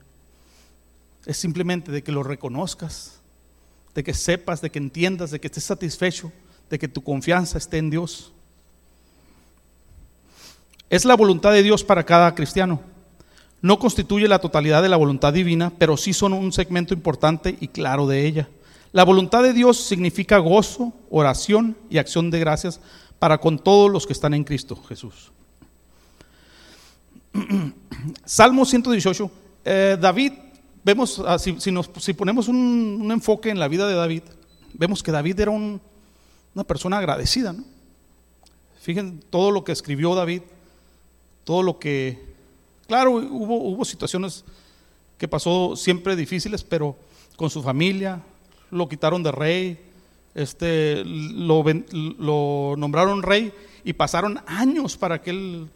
Es 1.25 1.37
simplemente 1.37 1.91
de 1.91 2.03
que 2.03 2.11
lo 2.11 2.21
reconozcas, 2.21 3.19
de 3.95 4.03
que 4.03 4.13
sepas, 4.13 4.61
de 4.61 4.69
que 4.69 4.79
entiendas, 4.79 5.31
de 5.31 5.39
que 5.39 5.47
estés 5.47 5.63
satisfecho, 5.63 6.31
de 6.69 6.77
que 6.77 6.89
tu 6.89 7.01
confianza 7.01 7.57
esté 7.57 7.77
en 7.77 7.89
Dios. 7.89 8.33
Es 10.89 11.05
la 11.05 11.15
voluntad 11.15 11.53
de 11.53 11.63
Dios 11.63 11.83
para 11.83 12.05
cada 12.05 12.35
cristiano. 12.35 12.81
No 13.61 13.79
constituye 13.79 14.27
la 14.27 14.39
totalidad 14.39 14.81
de 14.81 14.89
la 14.89 14.97
voluntad 14.97 15.31
divina, 15.31 15.71
pero 15.77 15.95
sí 15.95 16.11
son 16.11 16.33
un 16.33 16.51
segmento 16.51 16.93
importante 16.93 17.57
y 17.61 17.69
claro 17.69 18.05
de 18.05 18.27
ella. 18.27 18.49
La 18.93 19.03
voluntad 19.03 19.41
de 19.41 19.53
Dios 19.53 19.77
significa 19.77 20.37
gozo, 20.37 20.93
oración 21.09 21.75
y 21.89 21.97
acción 21.97 22.29
de 22.29 22.39
gracias 22.39 22.79
para 23.17 23.39
con 23.39 23.57
todos 23.57 23.91
los 23.91 24.05
que 24.05 24.13
están 24.13 24.35
en 24.35 24.43
Cristo 24.43 24.75
Jesús. 24.87 25.31
Salmo 28.23 28.63
118. 28.63 29.31
Eh, 29.65 29.97
David 29.99 30.33
vemos, 30.83 31.19
ah, 31.25 31.39
si, 31.39 32.13
ponemos 32.13 32.47
un, 32.47 33.09
enfoque 33.11 33.49
en 33.49 33.57
la 33.57 33.67
vida 33.67 33.87
de 33.87 33.95
David, 33.95 34.21
vemos 34.73 35.01
que 35.01 35.11
David 35.11 35.39
era 35.39 35.49
una 35.49 36.63
persona 36.63 36.99
agradecida. 36.99 37.55
Fíjense 38.79 39.25
todo 39.31 39.49
lo 39.49 39.63
que 39.63 39.71
escribió 39.71 40.13
David, 40.13 40.43
todo 41.45 41.63
lo 41.63 41.79
que, 41.79 42.35
claro, 42.85 43.13
hubo, 43.13 43.55
hubo 43.55 43.85
situaciones 43.85 44.45
que 45.17 45.27
pasó 45.27 45.75
siempre 45.75 46.15
difíciles, 46.15 46.63
pero 46.63 46.95
con 47.35 47.49
su 47.49 47.63
familia, 47.63 48.21
lo 48.73 48.89
quitaron 48.89 49.23
de 49.23 49.31
rey, 49.31 49.79
este, 50.35 51.03
lo, 51.05 52.75
nombraron 52.77 53.21
rey 53.21 53.53
y 53.83 53.93
pasaron 53.93 54.39
años 54.47 54.97
para 54.97 55.21
que 55.21 55.29
él 55.29 55.69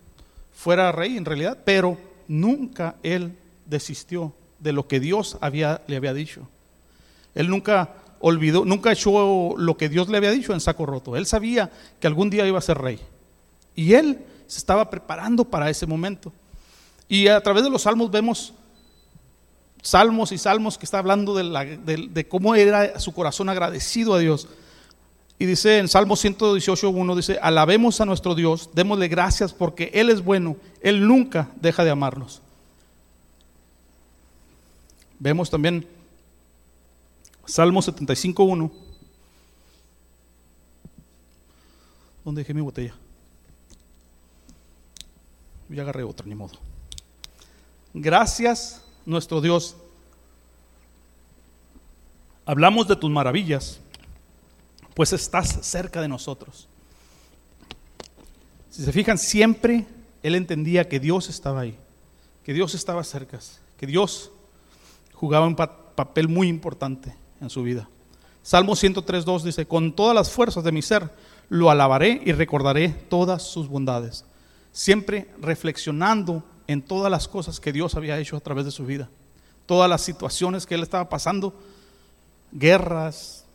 fuera 0.53 0.91
rey 0.91 1.17
en 1.17 1.25
realidad, 1.25 1.59
pero 1.63 1.97
nunca 2.27 2.95
él 3.03 3.33
desistió 3.65 4.33
de 4.59 4.73
lo 4.73 4.87
que 4.87 4.99
Dios 4.99 5.37
había, 5.41 5.81
le 5.87 5.95
había 5.95 6.13
dicho. 6.13 6.47
Él 7.35 7.49
nunca 7.49 7.93
olvidó, 8.19 8.65
nunca 8.65 8.91
echó 8.91 9.55
lo 9.57 9.77
que 9.77 9.89
Dios 9.89 10.09
le 10.09 10.17
había 10.17 10.31
dicho 10.31 10.53
en 10.53 10.59
saco 10.59 10.85
roto. 10.85 11.15
Él 11.15 11.27
sabía 11.27 11.71
que 11.99 12.07
algún 12.07 12.29
día 12.29 12.47
iba 12.47 12.57
a 12.57 12.61
ser 12.61 12.79
rey. 12.79 12.99
Y 13.75 13.93
él 13.93 14.19
se 14.47 14.57
estaba 14.57 14.89
preparando 14.89 15.45
para 15.45 15.69
ese 15.69 15.85
momento. 15.85 16.33
Y 17.07 17.27
a 17.27 17.41
través 17.41 17.63
de 17.63 17.69
los 17.69 17.83
salmos 17.83 18.09
vemos 18.09 18.53
salmos 19.81 20.31
y 20.31 20.37
salmos 20.37 20.77
que 20.77 20.85
está 20.85 20.99
hablando 20.99 21.35
de, 21.35 22.27
cómo 22.27 22.55
era 22.55 22.99
su 22.99 23.13
corazón 23.13 23.49
agradecido 23.49 24.13
a 24.13 24.19
Dios. 24.19 24.47
Y 25.39 25.45
dice 25.45 25.77
en 25.77 25.87
Salmo 25.87 26.15
118.1, 26.15 27.15
dice, 27.15 27.39
alabemos 27.41 28.01
a 28.01 28.05
nuestro 28.05 28.33
Dios, 28.33 28.71
démosle 28.73 29.07
gracias 29.07 29.53
porque 29.53 29.91
Él 29.93 30.09
es 30.09 30.23
bueno, 30.23 30.57
Él 30.81 31.07
nunca 31.07 31.49
deja 31.61 31.83
de 31.83 31.91
amarnos. 31.91 32.41
Vemos 35.19 35.49
también 35.49 35.87
Salmo 37.45 37.81
75.1. 37.81 38.71
¿Dónde 42.25 42.41
dejé 42.41 42.53
mi 42.53 42.61
botella? 42.61 42.93
Ya 45.69 45.81
agarré 45.81 46.03
otra, 46.03 46.25
ni 46.25 46.35
modo. 46.35 46.53
Gracias, 47.93 48.81
nuestro 49.07 49.41
Dios. 49.41 49.75
Hablamos 52.45 52.87
de 52.87 52.95
tus 52.95 53.09
maravillas, 53.09 53.79
pues 54.93 55.13
estás 55.13 55.65
cerca 55.65 56.01
de 56.01 56.07
nosotros. 56.07 56.67
Si 58.69 58.83
se 58.83 58.91
fijan, 58.91 59.17
siempre 59.17 59.87
él 60.21 60.35
entendía 60.35 60.87
que 60.87 60.99
Dios 60.99 61.29
estaba 61.29 61.61
ahí, 61.61 61.75
que 62.43 62.53
Dios 62.53 62.75
estaba 62.75 63.03
cerca, 63.03 63.39
que 63.77 63.87
Dios 63.87 64.29
jugaba 65.13 65.47
un 65.47 65.55
papel 65.55 66.27
muy 66.27 66.47
importante 66.47 67.15
en 67.41 67.49
su 67.49 67.63
vida. 67.63 67.89
Salmo 68.43 68.73
103.2 68.73 69.41
dice, 69.41 69.65
con 69.65 69.93
todas 69.93 70.15
las 70.15 70.31
fuerzas 70.31 70.63
de 70.63 70.71
mi 70.71 70.81
ser 70.81 71.09
lo 71.49 71.69
alabaré 71.69 72.21
y 72.25 72.33
recordaré 72.33 72.89
todas 72.89 73.43
sus 73.43 73.67
bondades. 73.67 74.25
Siempre 74.71 75.29
reflexionando 75.41 76.43
en 76.67 76.81
todas 76.81 77.09
las 77.09 77.27
cosas 77.27 77.59
que 77.59 77.71
Dios 77.71 77.95
había 77.95 78.19
hecho 78.19 78.37
a 78.37 78.41
través 78.41 78.65
de 78.65 78.71
su 78.71 78.85
vida. 78.85 79.09
Todas 79.65 79.89
las 79.89 80.01
situaciones 80.01 80.65
que 80.65 80.75
él 80.75 80.83
estaba 80.83 81.09
pasando, 81.09 81.53
guerras, 82.51 83.45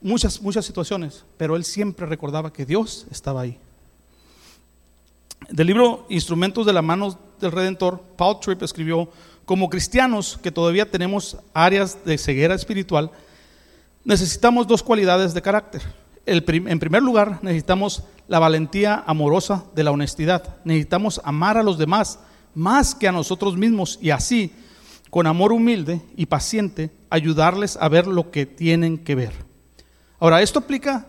muchas, 0.00 0.40
muchas 0.40 0.64
situaciones, 0.64 1.24
pero 1.36 1.56
él 1.56 1.64
siempre 1.64 2.06
recordaba 2.06 2.52
que 2.52 2.66
Dios 2.66 3.06
estaba 3.10 3.42
ahí. 3.42 3.58
Del 5.48 5.66
libro 5.66 6.06
Instrumentos 6.08 6.66
de 6.66 6.72
la 6.72 6.82
mano 6.82 7.18
del 7.40 7.52
Redentor, 7.52 8.00
Paul 8.16 8.40
Tripp 8.40 8.62
escribió, 8.62 9.08
como 9.44 9.70
cristianos 9.70 10.38
que 10.42 10.50
todavía 10.50 10.90
tenemos 10.90 11.36
áreas 11.54 12.04
de 12.04 12.18
ceguera 12.18 12.54
espiritual, 12.54 13.10
necesitamos 14.04 14.66
dos 14.66 14.82
cualidades 14.82 15.34
de 15.34 15.42
carácter. 15.42 15.82
en 16.26 16.78
primer 16.78 17.02
lugar, 17.02 17.38
necesitamos 17.42 18.02
la 18.28 18.38
valentía 18.38 19.04
amorosa 19.06 19.64
de 19.74 19.84
la 19.84 19.90
honestidad. 19.90 20.56
Necesitamos 20.64 21.20
amar 21.24 21.56
a 21.56 21.62
los 21.62 21.78
demás 21.78 22.18
más 22.54 22.94
que 22.94 23.06
a 23.06 23.12
nosotros 23.12 23.56
mismos 23.56 23.98
y 24.00 24.10
así, 24.10 24.52
con 25.10 25.26
amor 25.26 25.52
humilde 25.52 26.00
y 26.16 26.26
paciente, 26.26 26.90
ayudarles 27.10 27.76
a 27.76 27.88
ver 27.88 28.06
lo 28.06 28.30
que 28.30 28.46
tienen 28.46 28.98
que 28.98 29.14
ver. 29.14 29.32
Ahora, 30.18 30.42
esto 30.42 30.58
aplica 30.58 31.06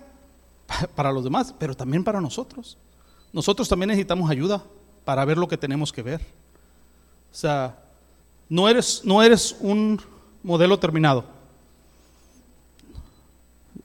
para 0.96 1.12
los 1.12 1.24
demás, 1.24 1.54
pero 1.58 1.76
también 1.76 2.04
para 2.04 2.22
nosotros. 2.22 2.78
Nosotros 3.32 3.70
también 3.70 3.88
necesitamos 3.88 4.30
ayuda 4.30 4.64
para 5.06 5.24
ver 5.26 5.38
lo 5.38 5.48
que 5.48 5.58
tenemos 5.58 5.94
que 5.94 6.02
ver. 6.02 6.22
O 7.32 7.36
sea, 7.36 7.78
no 8.50 8.68
eres, 8.68 9.02
no 9.04 9.24
eres 9.24 9.56
un 9.60 10.02
modelo 10.44 10.78
terminado. 10.78 11.24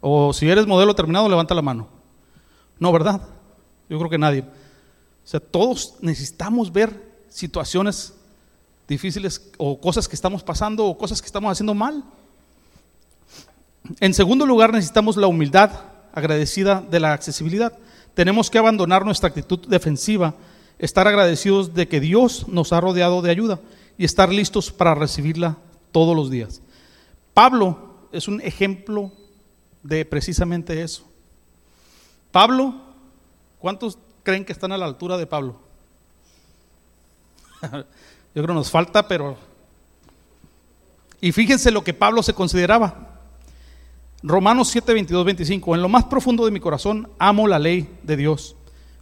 O 0.01 0.33
si 0.33 0.49
eres 0.49 0.67
modelo 0.67 0.95
terminado, 0.95 1.29
levanta 1.29 1.55
la 1.55 1.63
mano. 1.63 2.02
No, 2.83 2.91
¿verdad? 2.91 3.21
Yo 3.89 3.97
creo 3.97 4.11
que 4.11 4.19
nadie. 4.19 4.41
O 4.41 5.29
sea, 5.29 5.39
todos 5.39 5.95
necesitamos 6.01 6.73
ver 6.73 7.13
situaciones 7.29 8.13
difíciles 8.89 9.53
o 9.57 9.81
cosas 9.81 10.09
que 10.09 10.17
estamos 10.17 10.43
pasando 10.43 10.87
o 10.87 10.99
cosas 10.99 11.23
que 11.23 11.27
estamos 11.27 11.53
haciendo 11.53 11.75
mal. 11.75 12.03
En 14.01 14.13
segundo 14.13 14.45
lugar, 14.47 14.73
necesitamos 14.73 15.17
la 15.17 15.29
humildad 15.29 15.71
agradecida 16.13 16.81
de 16.81 16.99
la 16.99 17.13
accesibilidad. 17.13 17.73
Tenemos 18.15 18.51
que 18.51 18.59
abandonar 18.59 19.05
nuestra 19.05 19.29
actitud 19.29 19.61
defensiva, 19.69 20.35
estar 20.81 21.07
agradecidos 21.07 21.75
de 21.75 21.87
que 21.87 22.01
Dios 22.01 22.49
nos 22.49 22.73
ha 22.73 22.81
rodeado 22.81 23.23
de 23.23 23.31
ayuda 23.31 23.61
y 23.97 24.05
estar 24.05 24.33
listos 24.33 24.73
para 24.73 24.97
recibirla 24.97 25.57
todos 25.93 26.17
los 26.17 26.33
días. 26.33 26.61
Pablo 27.33 28.09
es 28.11 28.27
un 28.27 28.41
ejemplo 28.41 29.13
de 29.85 30.05
precisamente 30.05 30.83
eso. 30.83 31.12
Pablo, 32.33 32.75
¿cuántos 33.59 33.99
creen 34.23 34.45
que 34.45 34.53
están 34.53 34.73
a 34.73 34.79
la 34.79 34.87
altura 34.87 35.17
de 35.19 35.27
Pablo? 35.27 35.57
Yo 37.63 38.43
creo 38.43 38.47
que 38.47 38.55
nos 38.55 38.71
falta, 38.71 39.07
pero... 39.07 39.37
Y 41.21 41.31
fíjense 41.31 41.71
lo 41.71 41.85
que 41.85 41.95
Pablo 41.95 42.23
se 42.23 42.35
consideraba. 42.35 43.13
Romanos 44.23 44.69
7, 44.69 44.93
22, 44.93 45.25
25. 45.25 45.75
En 45.75 45.83
lo 45.83 45.89
más 45.89 46.05
profundo 46.05 46.45
de 46.45 46.51
mi 46.51 46.59
corazón 46.59 47.09
amo 47.19 47.47
la 47.47 47.59
ley 47.59 47.89
de 48.03 48.17
Dios, 48.17 48.57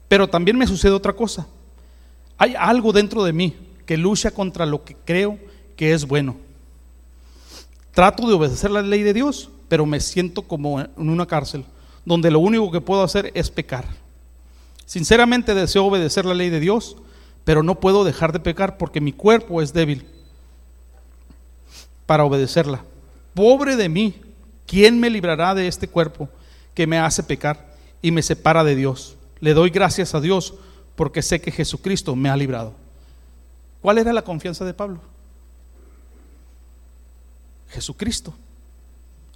pero 0.08 0.28
también 0.28 0.58
me 0.58 0.66
sucede 0.66 0.92
otra 0.92 1.14
cosa. 1.14 1.46
Hay 2.36 2.54
algo 2.58 2.92
dentro 2.92 3.22
de 3.22 3.32
mí 3.32 3.56
que 3.86 3.96
lucha 3.96 4.30
contra 4.30 4.66
lo 4.66 4.84
que 4.84 4.96
creo 4.96 5.38
que 5.76 5.92
es 5.92 6.06
bueno. 6.06 6.36
Trato 7.92 8.26
de 8.26 8.34
obedecer 8.34 8.70
la 8.70 8.82
ley 8.82 9.02
de 9.02 9.14
Dios, 9.14 9.50
pero 9.68 9.86
me 9.86 10.00
siento 10.00 10.42
como 10.42 10.80
en 10.80 10.90
una 10.96 11.26
cárcel, 11.26 11.64
donde 12.04 12.30
lo 12.30 12.38
único 12.38 12.70
que 12.70 12.80
puedo 12.80 13.02
hacer 13.02 13.30
es 13.34 13.50
pecar. 13.50 13.84
Sinceramente 14.86 15.54
deseo 15.54 15.84
obedecer 15.84 16.24
la 16.24 16.34
ley 16.34 16.50
de 16.50 16.60
Dios, 16.60 16.96
pero 17.44 17.62
no 17.62 17.76
puedo 17.76 18.04
dejar 18.04 18.32
de 18.32 18.40
pecar 18.40 18.76
porque 18.76 19.00
mi 19.00 19.12
cuerpo 19.12 19.62
es 19.62 19.72
débil 19.72 20.04
para 22.06 22.24
obedecerla. 22.24 22.82
Pobre 23.34 23.76
de 23.76 23.88
mí, 23.88 24.14
¿quién 24.66 24.98
me 24.98 25.10
librará 25.10 25.54
de 25.54 25.68
este 25.68 25.88
cuerpo 25.88 26.28
que 26.74 26.86
me 26.86 26.98
hace 26.98 27.22
pecar 27.22 27.74
y 28.02 28.10
me 28.10 28.22
separa 28.22 28.64
de 28.64 28.74
Dios? 28.74 29.16
Le 29.40 29.54
doy 29.54 29.70
gracias 29.70 30.14
a 30.14 30.20
Dios 30.20 30.54
porque 30.96 31.22
sé 31.22 31.40
que 31.40 31.52
Jesucristo 31.52 32.16
me 32.16 32.28
ha 32.28 32.36
librado. 32.36 32.74
¿Cuál 33.80 33.98
era 33.98 34.12
la 34.12 34.22
confianza 34.22 34.64
de 34.64 34.74
Pablo? 34.74 35.00
Jesucristo. 37.70 38.34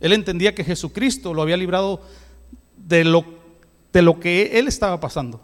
Él 0.00 0.12
entendía 0.12 0.54
que 0.54 0.64
Jesucristo 0.64 1.32
lo 1.32 1.42
había 1.42 1.56
librado 1.56 2.02
de 2.76 3.04
lo, 3.04 3.24
de 3.92 4.02
lo 4.02 4.20
que 4.20 4.58
él 4.58 4.68
estaba 4.68 5.00
pasando. 5.00 5.40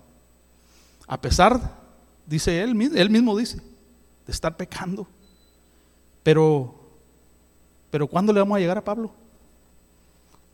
A 1.07 1.21
pesar, 1.21 1.79
dice 2.27 2.63
él, 2.63 2.71
él 2.95 3.11
mismo 3.11 3.37
dice, 3.37 3.57
de 4.27 4.33
estar 4.33 4.57
pecando. 4.57 5.07
Pero, 6.23 6.75
pero 7.91 8.07
¿cuándo 8.07 8.33
le 8.33 8.41
vamos 8.41 8.57
a 8.57 8.61
llegar 8.61 8.79
a 8.79 8.85
Pablo? 8.85 9.11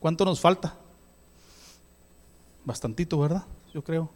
¿Cuánto 0.00 0.24
nos 0.24 0.40
falta? 0.40 0.74
Bastantito, 2.64 3.18
¿verdad? 3.18 3.44
Yo 3.74 3.82
creo. 3.82 4.08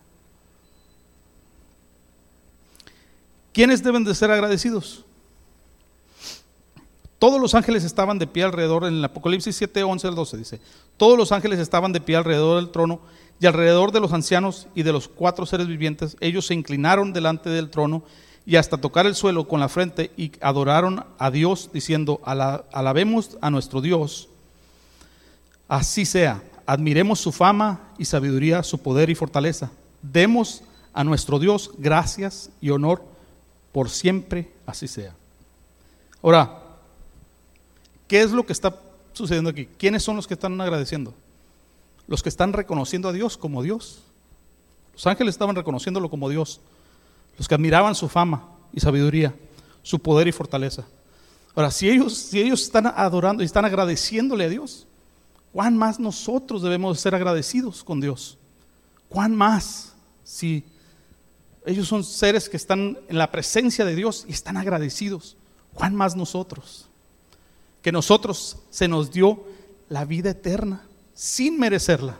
¿Quiénes 3.53 3.83
deben 3.83 4.05
de 4.05 4.15
ser 4.15 4.31
agradecidos? 4.31 5.05
Todos 7.21 7.39
los 7.39 7.55
ángeles 7.55 7.85
estaban 7.85 8.19
de 8.19 8.27
pie 8.27 8.45
alrededor, 8.45 8.87
en 8.87 8.95
el 8.95 9.05
Apocalipsis 9.05 9.55
7, 9.55 9.83
11 9.83 10.09
al 10.09 10.15
12 10.15 10.37
dice, 10.39 10.61
todos 10.97 11.19
los 11.19 11.33
ángeles 11.33 11.59
estaban 11.59 11.93
de 11.93 12.01
pie 12.01 12.17
alrededor 12.17 12.57
del 12.57 12.71
trono 12.71 12.99
y 13.39 13.45
alrededor 13.45 13.93
de 13.93 14.01
los 14.01 14.15
ancianos 14.15 14.69
y 14.75 14.85
de 14.85 14.93
los 14.93 15.07
cuatro 15.07 15.45
seres 15.45 15.67
vivientes, 15.67 16.17
ellos 16.21 16.47
se 16.47 16.55
inclinaron 16.55 17.13
delante 17.13 17.51
del 17.51 17.69
trono 17.69 18.05
y 18.47 18.57
hasta 18.57 18.79
tocar 18.79 19.05
el 19.05 19.15
suelo 19.15 19.47
con 19.47 19.61
la 19.61 19.69
frente 19.69 20.11
y 20.17 20.33
adoraron 20.41 21.05
a 21.19 21.31
Dios 21.31 21.69
diciendo, 21.75 22.23
alabemos 22.25 23.37
a 23.43 23.51
nuestro 23.51 23.83
Dios. 23.83 24.31
Así 25.69 26.07
sea, 26.07 26.43
admiremos 26.65 27.21
su 27.21 27.33
fama 27.33 27.81
y 27.99 28.07
sabiduría, 28.07 28.63
su 28.63 28.79
poder 28.79 29.11
y 29.11 29.15
fortaleza. 29.15 29.71
Demos 30.01 30.63
a 30.95 31.05
nuestro 31.05 31.39
Dios 31.39 31.73
gracias 31.77 32.49
y 32.63 32.71
honor 32.71 33.05
por 33.73 33.91
siempre, 33.91 34.51
así 34.65 34.89
sea. 34.89 35.15
Ahora, 36.23 36.61
¿qué 38.11 38.23
es 38.23 38.33
lo 38.33 38.45
que 38.45 38.53
está 38.53 38.75
sucediendo 39.13 39.51
aquí? 39.51 39.69
¿Quiénes 39.79 40.03
son 40.03 40.17
los 40.17 40.27
que 40.27 40.35
están 40.35 40.61
agradeciendo? 40.61 41.15
Los 42.09 42.25
que 42.25 42.29
están 42.29 42.53
reconociendo 42.53 43.09
a 43.09 43.13
Dios 43.13 43.37
como 43.37 43.63
Dios. 43.63 44.01
Los 44.95 45.07
ángeles 45.07 45.37
estaban 45.37 45.55
reconociéndolo 45.55 46.11
como 46.11 46.29
Dios 46.29 46.61
los 47.39 47.47
que 47.47 47.55
admiraban 47.55 47.95
su 47.95 48.09
fama 48.09 48.49
y 48.73 48.81
sabiduría, 48.81 49.33
su 49.85 50.01
poder 50.01 50.27
y 50.27 50.33
fortaleza. 50.33 50.85
Ahora, 51.55 51.71
si 51.71 51.89
ellos, 51.89 52.19
si 52.19 52.41
ellos 52.41 52.63
están 52.63 52.89
adorando 52.89 53.45
y 53.45 53.47
están 53.47 53.65
agradeciéndole 53.65 54.45
a 54.45 54.49
Dios, 54.49 54.89
¿cuán 55.53 55.79
más 55.79 56.01
nosotros 56.01 56.63
debemos 56.63 56.99
ser 56.99 57.15
agradecidos 57.15 57.85
con 57.85 58.01
Dios? 58.01 58.39
¿Cuán 59.09 59.37
más 59.37 59.95
si 60.25 60.65
ellos 61.65 61.87
son 61.87 62.03
seres 62.03 62.49
que 62.49 62.57
están 62.57 62.99
en 63.09 63.19
la 63.19 63.31
presencia 63.31 63.85
de 63.85 63.95
Dios 63.95 64.25
y 64.29 64.33
están 64.33 64.57
agradecidos? 64.57 65.37
¿Cuán 65.75 65.95
más 65.95 66.17
nosotros? 66.17 66.90
Que 67.83 67.93
nosotros 67.93 68.59
se 68.71 68.89
nos 68.89 69.11
dio 69.11 69.45
la 69.89 70.05
vida 70.05 70.31
eterna 70.31 70.83
sin 71.15 71.59
merecerla. 71.59 72.17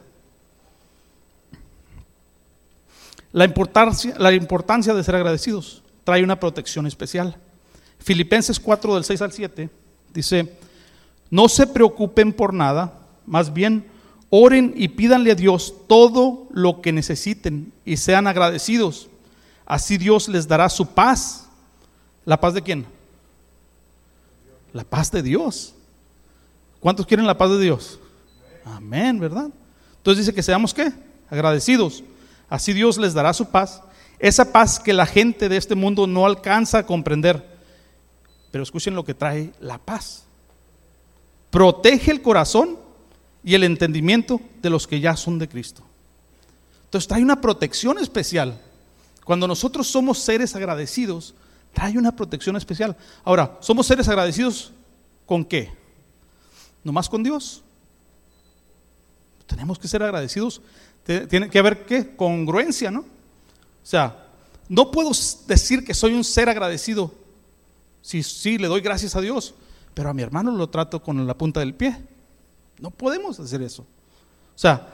La 3.33 3.45
importancia, 3.45 4.15
la 4.19 4.33
importancia 4.33 4.93
de 4.93 5.05
ser 5.05 5.15
agradecidos 5.15 5.83
trae 6.05 6.25
una 6.25 6.41
protección 6.41 6.87
especial. 6.87 7.37
Filipenses 7.99 8.59
4 8.59 8.95
del 8.95 9.05
6 9.05 9.23
al 9.23 9.33
7 9.33 9.71
dice, 10.13 10.53
no 11.31 11.49
se 11.49 11.67
preocupen 11.67 12.33
por 12.33 12.53
nada, 12.53 12.93
más 13.27 13.53
bien 13.53 13.87
oren 14.31 14.73
y 14.77 14.89
pídanle 14.89 15.33
a 15.33 15.37
Dios 15.37 15.75
todo 15.87 16.49
lo 16.51 16.81
que 16.81 16.93
necesiten 16.93 17.73
y 17.85 17.97
sean 17.97 18.27
agradecidos. 18.27 19.09
Así 19.67 19.99
Dios 19.99 20.29
les 20.29 20.49
dará 20.49 20.69
su 20.69 20.87
paz. 20.87 21.49
¿La 22.25 22.41
paz 22.41 22.55
de 22.55 22.63
quién? 22.63 22.87
La 24.73 24.85
paz 24.85 25.11
de 25.11 25.23
Dios. 25.23 25.75
¿Cuántos 26.81 27.07
quieren 27.07 27.27
la 27.27 27.37
paz 27.37 27.51
de 27.51 27.61
Dios? 27.61 27.99
Amén, 28.65 29.19
¿verdad? 29.19 29.51
Entonces 29.99 30.25
dice 30.25 30.35
que 30.35 30.43
seamos 30.43 30.73
qué? 30.73 30.93
Agradecidos. 31.29 32.03
Así 32.49 32.73
Dios 32.73 32.99
les 32.99 33.15
dará 33.15 33.33
su 33.33 33.47
paz, 33.47 33.83
esa 34.19 34.53
paz 34.53 34.81
que 34.81 34.93
la 34.93 35.07
gente 35.07 35.49
de 35.49 35.57
este 35.57 35.75
mundo 35.75 36.07
no 36.07 36.27
alcanza 36.27 36.79
a 36.79 36.87
comprender. 36.87 37.45
Pero 38.51 38.65
escuchen 38.65 38.95
lo 38.95 39.05
que 39.05 39.15
trae 39.15 39.53
la 39.61 39.79
paz. 39.79 40.25
Protege 41.51 42.11
el 42.11 42.23
corazón 42.23 42.79
y 43.45 43.55
el 43.55 43.65
entendimiento 43.65 44.41
de 44.63 44.71
los 44.71 44.87
que 44.87 45.01
ya 45.01 45.17
son 45.17 45.39
de 45.39 45.49
Cristo. 45.49 45.83
Entonces 46.85 47.09
trae 47.09 47.23
una 47.23 47.41
protección 47.41 47.99
especial. 47.99 48.61
Cuando 49.25 49.47
nosotros 49.47 49.87
somos 49.87 50.19
seres 50.19 50.57
agradecidos, 50.57 51.35
trae 51.73 51.97
una 51.99 52.15
protección 52.15 52.57
especial. 52.57 52.97
Ahora, 53.25 53.59
¿somos 53.61 53.87
seres 53.87 54.09
agradecidos 54.09 54.73
con 55.27 55.45
qué? 55.45 55.73
¿Nomás 56.83 57.09
con 57.09 57.23
Dios? 57.23 57.63
Tenemos 59.47 59.79
que 59.79 59.89
ser 59.89 60.03
agradecidos 60.03 60.61
tiene 61.05 61.49
que 61.51 61.59
haber 61.59 61.85
qué? 61.85 62.15
Congruencia, 62.15 62.91
¿no? 62.91 63.01
O 63.01 63.87
sea, 63.87 64.27
no 64.69 64.91
puedo 64.91 65.11
decir 65.47 65.85
que 65.85 65.95
soy 65.95 66.15
un 66.15 66.25
ser 66.25 66.49
agradecido 66.49 67.13
si 68.03 68.23
sí 68.23 68.59
le 68.59 68.69
doy 68.69 68.81
gracias 68.81 69.17
a 69.17 69.21
Dios, 69.21 69.55
pero 69.95 70.11
a 70.11 70.15
mi 70.15 70.23
hermano 70.23 70.53
lo 70.53 70.69
trato 70.69 71.03
con 71.03 71.27
la 71.27 71.35
punta 71.35 71.61
del 71.61 71.75
pie. 71.75 71.97
No 72.79 72.91
podemos 72.91 73.41
hacer 73.41 73.63
eso. 73.63 73.83
O 73.83 74.59
sea, 74.59 74.87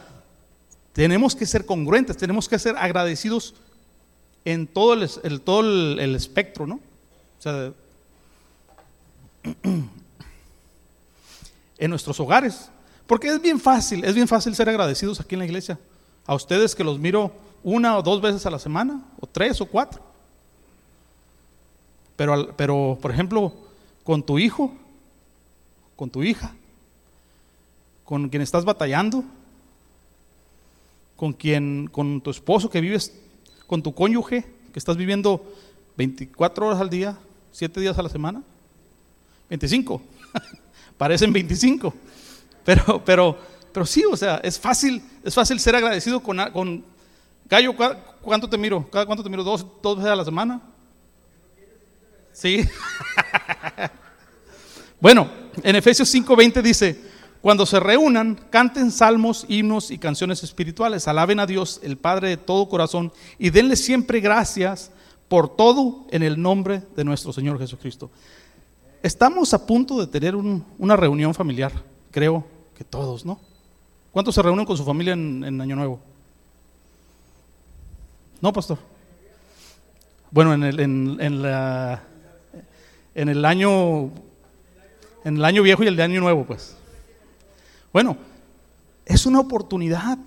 tenemos 0.93 1.37
que 1.37 1.47
ser 1.47 1.67
congruentes, 1.67 2.17
tenemos 2.17 2.49
que 2.49 2.59
ser 2.59 2.77
agradecidos 2.77 3.55
en 4.47 4.67
todo 4.69 4.95
el, 4.95 5.41
todo 5.41 5.61
el 5.61 6.15
espectro, 6.15 6.67
¿no? 6.69 6.77
O 6.77 7.43
sea, 7.43 7.73
en 11.79 11.91
nuestros 11.91 12.19
hogares. 12.21 12.71
Porque 13.09 13.27
es 13.29 13.43
bien 13.43 13.59
fácil, 13.59 14.05
es 14.05 14.15
bien 14.15 14.29
fácil 14.29 14.55
ser 14.55 14.69
agradecidos 14.69 15.21
aquí 15.21 15.35
en 15.35 15.41
la 15.41 15.47
iglesia. 15.47 15.81
A 16.27 16.35
ustedes 16.37 16.77
que 16.77 16.85
los 16.85 17.01
miro 17.01 17.33
una 17.65 17.99
o 17.99 18.03
dos 18.03 18.21
veces 18.21 18.47
a 18.47 18.51
la 18.51 18.61
semana, 18.61 19.03
o 19.21 19.27
tres 19.27 19.61
o 19.61 19.67
cuatro. 19.67 20.01
Pero, 22.15 22.55
pero 22.57 22.97
por 23.03 23.11
ejemplo, 23.11 23.53
con 24.05 24.23
tu 24.23 24.39
hijo, 24.39 24.73
con 25.97 26.09
tu 26.09 26.23
hija, 26.23 26.55
con 28.05 28.29
quien 28.29 28.43
estás 28.43 28.65
batallando, 28.65 29.25
con 31.17 31.33
quien, 31.33 31.89
con 31.91 32.21
tu 32.21 32.31
esposo 32.31 32.71
que 32.71 32.81
vives, 32.81 33.13
con 33.67 33.83
tu 33.83 33.95
cónyuge 33.95 34.45
que 34.73 34.79
estás 34.79 34.97
viviendo 34.97 35.45
24 35.97 36.67
horas 36.67 36.81
al 36.81 36.91
día, 36.91 37.19
7 37.53 37.81
días 37.81 37.99
a 37.99 38.03
la 38.03 38.09
semana, 38.09 38.43
25, 39.49 40.03
parecen 40.99 41.33
25, 41.33 41.95
pero, 42.65 43.03
pero 43.05 43.39
pero 43.77 43.85
sí, 43.85 44.03
o 44.11 44.17
sea, 44.17 44.37
es 44.43 44.59
fácil, 44.59 45.03
es 45.23 45.35
fácil 45.35 45.61
ser 45.61 45.77
agradecido 45.77 46.21
con, 46.21 46.39
con 46.51 46.83
Gallo, 47.45 47.75
¿cuánto 48.23 48.49
te 48.49 48.57
miro? 48.57 48.89
¿Cada 48.91 49.05
cuánto 49.05 49.23
te 49.23 49.29
miro? 49.29 49.45
¿Dos, 49.45 49.67
dos 49.83 49.99
veces 49.99 50.13
a 50.13 50.17
la 50.17 50.25
semana? 50.25 50.63
Sí. 52.33 52.67
bueno, 54.99 55.29
en 55.63 55.77
Efesios 55.77 56.11
5:20 56.15 56.63
dice, 56.63 56.99
cuando 57.47 57.65
se 57.65 57.79
reúnan, 57.79 58.35
canten 58.51 58.91
salmos, 58.91 59.47
himnos 59.49 59.93
y 59.93 59.99
canciones 59.99 60.43
espirituales, 60.43 61.07
alaben 61.07 61.39
a 61.39 61.47
Dios, 61.47 61.79
el 61.85 61.97
Padre 61.97 62.31
de 62.31 62.37
todo 62.39 62.69
corazón, 62.69 63.13
y 63.39 63.51
denle 63.51 63.77
siempre 63.77 64.19
gracias 64.19 64.91
por 65.29 65.55
todo 65.55 66.07
en 66.11 66.25
el 66.25 66.43
nombre 66.43 66.83
de 66.97 67.05
nuestro 67.05 67.33
Señor 67.33 67.61
Jesucristo. 67.61 68.11
Estamos 69.01 69.55
a 69.55 69.65
punto 69.65 70.01
de 70.01 70.09
tener 70.09 70.35
una 70.35 70.97
reunión 70.97 71.35
familiar, 71.35 71.71
creo 72.11 72.45
que 72.77 72.83
todos, 72.83 73.25
¿no? 73.25 73.39
¿Cuántos 74.11 74.35
se 74.35 74.43
reúnen 74.43 74.67
con 74.67 74.77
su 74.77 74.85
familia 74.85 75.13
en, 75.13 75.61
Año 75.61 75.77
Nuevo? 75.77 76.01
No, 78.41 78.53
pastor. 78.53 78.79
Bueno, 80.33 80.53
en 80.53 80.65
el, 80.65 80.81
en, 80.81 81.43
la, 81.43 82.03
en 83.15 83.29
el 83.29 83.45
año 83.45 84.11
en 85.23 85.37
el 85.37 85.45
año 85.45 85.63
viejo 85.63 85.85
y 85.85 85.87
el 85.87 85.95
de 85.95 86.03
año 86.03 86.21
nuevo, 86.21 86.45
pues. 86.45 86.77
Bueno, 87.97 88.19
es 89.07 89.25
una 89.25 89.41
oportunidad, 89.41 90.19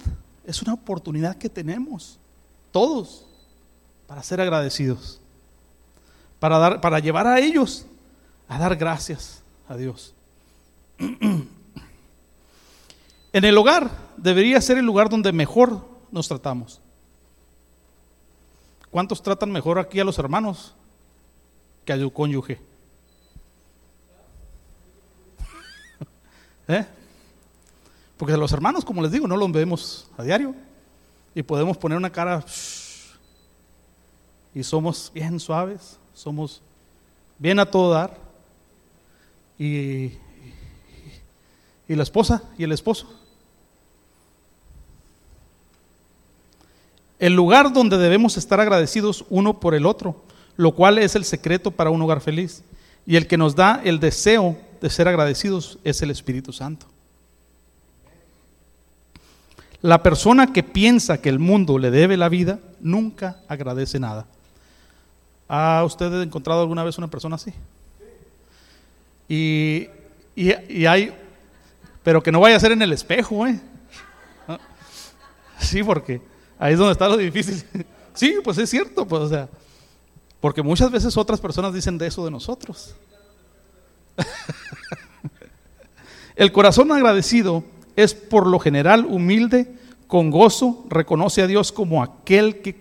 es 0.44 0.64
una 0.64 0.74
oportunidad 0.74 1.38
que 1.38 1.50
tenemos 1.50 2.18
todos 2.72 3.28
para 4.08 4.24
ser 4.24 4.42
agradecidos, 4.42 5.22
para 6.40 6.58
dar, 6.58 6.82
para 6.82 6.98
llevar 6.98 7.28
a 7.28 7.40
ellos 7.40 7.86
a 8.48 8.58
dar 8.58 8.76
gracias 8.76 9.44
a 9.68 9.78
Dios. 9.78 10.16
En 13.34 13.46
el 13.46 13.56
hogar 13.56 13.92
debería 14.18 14.60
ser 14.62 14.80
el 14.80 14.86
lugar 14.88 15.08
donde 15.08 15.32
mejor 15.32 15.88
nos 16.10 16.28
tratamos. 16.28 16.82
¿Cuántos 18.90 19.22
tratan 19.22 19.52
mejor 19.52 19.78
aquí 19.78 20.00
a 20.00 20.04
los 20.04 20.18
hermanos 20.18 20.74
que 21.86 21.94
a 21.94 22.00
su 22.00 22.12
cónyuge? 22.12 22.60
¿Eh? 26.68 26.88
Porque 28.20 28.38
los 28.38 28.54
hermanos, 28.54 28.86
como 28.86 29.02
les 29.02 29.12
digo, 29.12 29.28
no 29.28 29.36
los 29.36 29.52
vemos 29.52 30.08
a 30.16 30.22
diario 30.22 30.54
y 31.34 31.42
podemos 31.42 31.76
poner 31.76 31.98
una 31.98 32.12
cara 32.12 32.46
y 34.54 34.62
somos 34.62 35.10
bien 35.12 35.40
suaves, 35.40 35.98
somos 36.14 36.62
bien 37.40 37.58
a 37.58 37.66
todo 37.66 37.92
dar 37.92 38.16
y 39.58 40.12
y 41.90 41.96
la 41.96 42.04
esposa 42.04 42.44
y 42.58 42.64
el 42.64 42.72
esposo. 42.72 43.12
El 47.18 47.34
lugar 47.34 47.74
donde 47.74 47.98
debemos 47.98 48.38
estar 48.38 48.62
agradecidos 48.62 49.26
uno 49.30 49.60
por 49.60 49.74
el 49.74 49.86
otro, 49.86 50.24
lo 50.56 50.74
cual 50.74 51.00
es 51.00 51.16
el 51.16 51.26
secreto 51.26 51.72
para 51.72 51.90
un 51.90 52.02
hogar 52.02 52.22
feliz. 52.22 52.64
Y 53.06 53.16
el 53.16 53.28
que 53.28 53.38
nos 53.38 53.56
da 53.56 53.82
el 53.84 54.00
deseo 54.00 54.56
de 54.80 54.90
ser 54.90 55.08
agradecidos 55.08 55.80
es 55.84 56.02
el 56.04 56.12
Espíritu 56.12 56.54
Santo. 56.54 56.86
La 59.82 60.04
persona 60.04 60.52
que 60.52 60.64
piensa 60.64 61.22
que 61.22 61.30
el 61.30 61.40
mundo 61.40 61.78
le 61.78 61.90
debe 61.92 62.18
la 62.18 62.30
vida 62.30 62.60
nunca 62.82 63.38
agradece 63.48 64.00
nada. 64.00 64.26
¿Ha 65.48 65.84
usted 65.86 66.22
encontrado 66.22 66.62
alguna 66.62 66.84
vez 66.84 66.98
una 66.98 67.08
persona 67.08 67.36
así? 67.36 67.54
Y, 69.28 69.88
y, 70.36 70.86
hay, 70.86 71.14
pero 72.04 72.22
que 72.22 72.32
no 72.32 72.40
vaya 72.40 72.56
a 72.56 72.60
ser 72.60 72.72
en 72.72 72.82
el 72.82 72.92
espejo, 72.92 73.48
¿eh? 73.48 73.60
Sí, 75.60 75.84
porque 75.84 76.22
ahí 76.58 76.74
es 76.74 76.80
donde 76.80 76.94
está 76.94 77.08
lo 77.08 77.18
difícil. 77.18 77.64
Sí, 78.14 78.38
pues 78.44 78.58
es 78.58 78.70
cierto, 78.70 79.08
pues, 79.08 79.22
o 79.22 79.30
sea, 79.30 79.48
porque 80.42 80.62
muchas 80.62 80.92
veces 80.92 81.16
otras 81.16 81.40
personas 81.40 81.74
dicen 81.74 81.98
de 81.98 82.08
eso 82.08 82.26
de 82.26 82.32
nosotros. 82.32 82.96
El 86.36 86.52
corazón 86.52 86.92
agradecido 86.92 87.64
es 88.04 88.14
por 88.14 88.48
lo 88.48 88.60
general 88.60 89.06
humilde, 89.06 89.76
con 90.08 90.32
gozo, 90.32 90.86
reconoce 90.90 91.42
a 91.42 91.48
Dios 91.48 91.72
como 91.72 92.02
aquel 92.02 92.62
que 92.62 92.78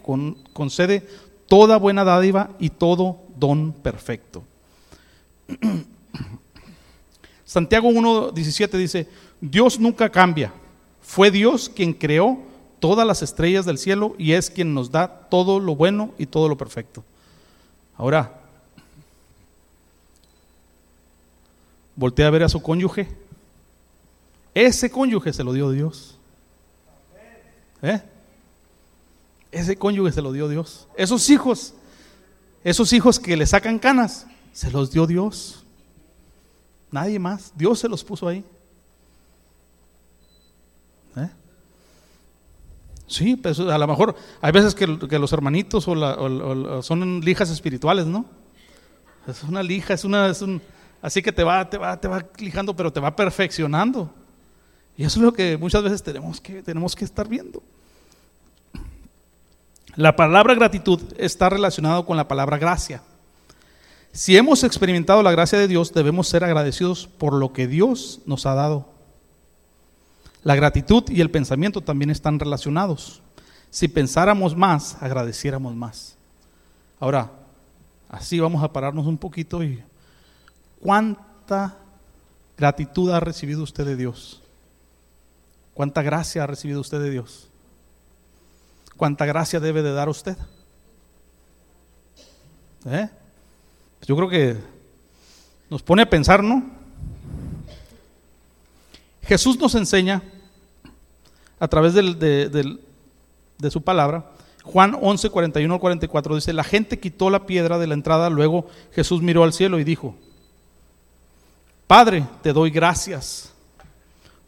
concede 0.52 1.06
toda 1.46 1.76
buena 1.76 2.04
dádiva 2.04 2.50
y 2.58 2.70
todo 2.70 3.18
don 3.36 3.72
perfecto. 3.72 4.42
Santiago 7.44 7.90
1.17 7.90 8.70
dice, 8.72 9.08
Dios 9.40 9.80
nunca 9.80 10.10
cambia. 10.10 10.52
Fue 11.02 11.30
Dios 11.30 11.70
quien 11.74 11.94
creó 11.94 12.38
todas 12.78 13.06
las 13.06 13.22
estrellas 13.22 13.64
del 13.64 13.78
cielo 13.78 14.14
y 14.18 14.32
es 14.32 14.50
quien 14.50 14.74
nos 14.74 14.90
da 14.90 15.08
todo 15.28 15.58
lo 15.58 15.74
bueno 15.74 16.12
y 16.18 16.26
todo 16.26 16.48
lo 16.48 16.56
perfecto. 16.56 17.04
Ahora, 17.96 18.40
voltea 21.96 22.26
a 22.28 22.30
ver 22.30 22.42
a 22.44 22.48
su 22.48 22.62
cónyuge. 22.62 23.08
Ese 24.58 24.90
cónyuge 24.90 25.32
se 25.32 25.44
lo 25.44 25.52
dio 25.52 25.70
Dios. 25.70 26.16
¿Eh? 27.80 28.02
Ese 29.52 29.76
cónyuge 29.76 30.10
se 30.10 30.20
lo 30.20 30.32
dio 30.32 30.48
Dios. 30.48 30.88
Esos 30.96 31.30
hijos, 31.30 31.74
esos 32.64 32.92
hijos 32.92 33.20
que 33.20 33.36
le 33.36 33.46
sacan 33.46 33.78
canas, 33.78 34.26
se 34.52 34.68
los 34.72 34.90
dio 34.90 35.06
Dios. 35.06 35.64
Nadie 36.90 37.20
más. 37.20 37.52
Dios 37.54 37.78
se 37.78 37.88
los 37.88 38.02
puso 38.02 38.26
ahí. 38.26 38.44
¿Eh? 41.14 41.28
Sí, 43.06 43.36
pues 43.36 43.60
a 43.60 43.78
lo 43.78 43.86
mejor 43.86 44.16
hay 44.40 44.50
veces 44.50 44.74
que, 44.74 44.88
los 44.88 45.32
hermanitos 45.32 45.84
son 45.84 47.20
lijas 47.20 47.48
espirituales, 47.50 48.06
¿no? 48.06 48.24
Es 49.24 49.44
una 49.44 49.62
lija, 49.62 49.94
es 49.94 50.02
una, 50.02 50.26
es 50.26 50.42
un, 50.42 50.60
así 51.00 51.22
que 51.22 51.30
te 51.30 51.44
va, 51.44 51.70
te 51.70 51.78
va, 51.78 52.00
te 52.00 52.08
va 52.08 52.26
lijando, 52.38 52.74
pero 52.74 52.92
te 52.92 52.98
va 52.98 53.14
perfeccionando. 53.14 54.18
Y 54.98 55.04
eso 55.04 55.20
es 55.20 55.24
lo 55.24 55.32
que 55.32 55.56
muchas 55.56 55.84
veces 55.84 56.02
tenemos 56.02 56.40
que, 56.40 56.60
tenemos 56.60 56.96
que 56.96 57.04
estar 57.04 57.28
viendo. 57.28 57.62
La 59.94 60.16
palabra 60.16 60.56
gratitud 60.56 61.00
está 61.16 61.48
relacionada 61.48 62.04
con 62.04 62.16
la 62.16 62.26
palabra 62.26 62.58
gracia. 62.58 63.00
Si 64.12 64.36
hemos 64.36 64.64
experimentado 64.64 65.22
la 65.22 65.30
gracia 65.30 65.56
de 65.56 65.68
Dios, 65.68 65.94
debemos 65.94 66.26
ser 66.26 66.42
agradecidos 66.42 67.06
por 67.06 67.32
lo 67.32 67.52
que 67.52 67.68
Dios 67.68 68.20
nos 68.26 68.44
ha 68.44 68.54
dado. 68.54 68.88
La 70.42 70.56
gratitud 70.56 71.04
y 71.08 71.20
el 71.20 71.30
pensamiento 71.30 71.80
también 71.80 72.10
están 72.10 72.40
relacionados. 72.40 73.22
Si 73.70 73.86
pensáramos 73.86 74.56
más, 74.56 75.00
agradeciéramos 75.00 75.76
más. 75.76 76.16
Ahora, 76.98 77.30
así 78.08 78.40
vamos 78.40 78.64
a 78.64 78.72
pararnos 78.72 79.06
un 79.06 79.16
poquito 79.16 79.62
y 79.62 79.80
¿cuánta 80.80 81.76
gratitud 82.56 83.12
ha 83.12 83.20
recibido 83.20 83.62
usted 83.62 83.84
de 83.86 83.94
Dios? 83.94 84.42
¿Cuánta 85.78 86.02
gracia 86.02 86.42
ha 86.42 86.46
recibido 86.48 86.80
usted 86.80 87.00
de 87.00 87.08
Dios? 87.08 87.46
¿Cuánta 88.96 89.24
gracia 89.26 89.60
debe 89.60 89.80
de 89.80 89.92
dar 89.92 90.08
usted? 90.08 90.36
¿Eh? 92.84 93.08
Yo 94.04 94.16
creo 94.16 94.28
que 94.28 94.56
nos 95.70 95.80
pone 95.84 96.02
a 96.02 96.10
pensar, 96.10 96.42
¿no? 96.42 96.68
Jesús 99.22 99.56
nos 99.56 99.76
enseña 99.76 100.20
a 101.60 101.68
través 101.68 101.94
de, 101.94 103.70
su 103.70 103.80
palabra, 103.80 104.32
Juan 104.64 104.98
11, 105.00 105.30
41 105.30 105.72
al 105.72 105.80
44 105.80 106.34
dice, 106.34 106.52
la 106.52 106.64
gente 106.64 106.98
quitó 106.98 107.30
la 107.30 107.46
piedra 107.46 107.78
de 107.78 107.86
la 107.86 107.94
entrada, 107.94 108.30
luego 108.30 108.66
Jesús 108.90 109.22
miró 109.22 109.44
al 109.44 109.52
cielo 109.52 109.78
y 109.78 109.84
dijo, 109.84 110.16
Padre, 111.86 112.26
te 112.42 112.52
doy 112.52 112.70
gracias 112.70 113.54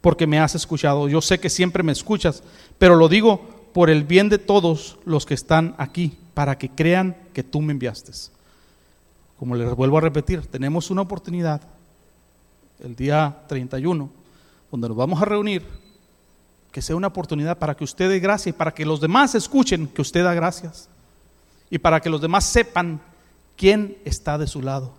porque 0.00 0.26
me 0.26 0.40
has 0.40 0.54
escuchado. 0.54 1.08
Yo 1.08 1.20
sé 1.20 1.38
que 1.38 1.50
siempre 1.50 1.82
me 1.82 1.92
escuchas, 1.92 2.42
pero 2.78 2.96
lo 2.96 3.08
digo 3.08 3.40
por 3.72 3.90
el 3.90 4.04
bien 4.04 4.28
de 4.28 4.38
todos 4.38 4.98
los 5.04 5.26
que 5.26 5.34
están 5.34 5.74
aquí, 5.78 6.18
para 6.34 6.58
que 6.58 6.70
crean 6.70 7.16
que 7.32 7.42
tú 7.42 7.60
me 7.60 7.72
enviaste. 7.72 8.12
Como 9.38 9.56
les 9.56 9.74
vuelvo 9.74 9.98
a 9.98 10.02
repetir, 10.02 10.46
tenemos 10.46 10.90
una 10.90 11.02
oportunidad 11.02 11.62
el 12.82 12.96
día 12.96 13.42
31 13.46 14.10
donde 14.70 14.88
nos 14.88 14.96
vamos 14.96 15.20
a 15.20 15.24
reunir, 15.24 15.64
que 16.70 16.82
sea 16.82 16.96
una 16.96 17.08
oportunidad 17.08 17.58
para 17.58 17.76
que 17.76 17.84
usted 17.84 18.08
dé 18.08 18.20
gracia 18.20 18.50
y 18.50 18.52
para 18.52 18.72
que 18.72 18.86
los 18.86 19.00
demás 19.00 19.34
escuchen 19.34 19.88
que 19.88 20.02
usted 20.02 20.22
da 20.22 20.34
gracias 20.34 20.88
y 21.68 21.78
para 21.78 22.00
que 22.00 22.10
los 22.10 22.20
demás 22.20 22.44
sepan 22.44 23.00
quién 23.56 23.98
está 24.04 24.38
de 24.38 24.46
su 24.46 24.62
lado. 24.62 24.92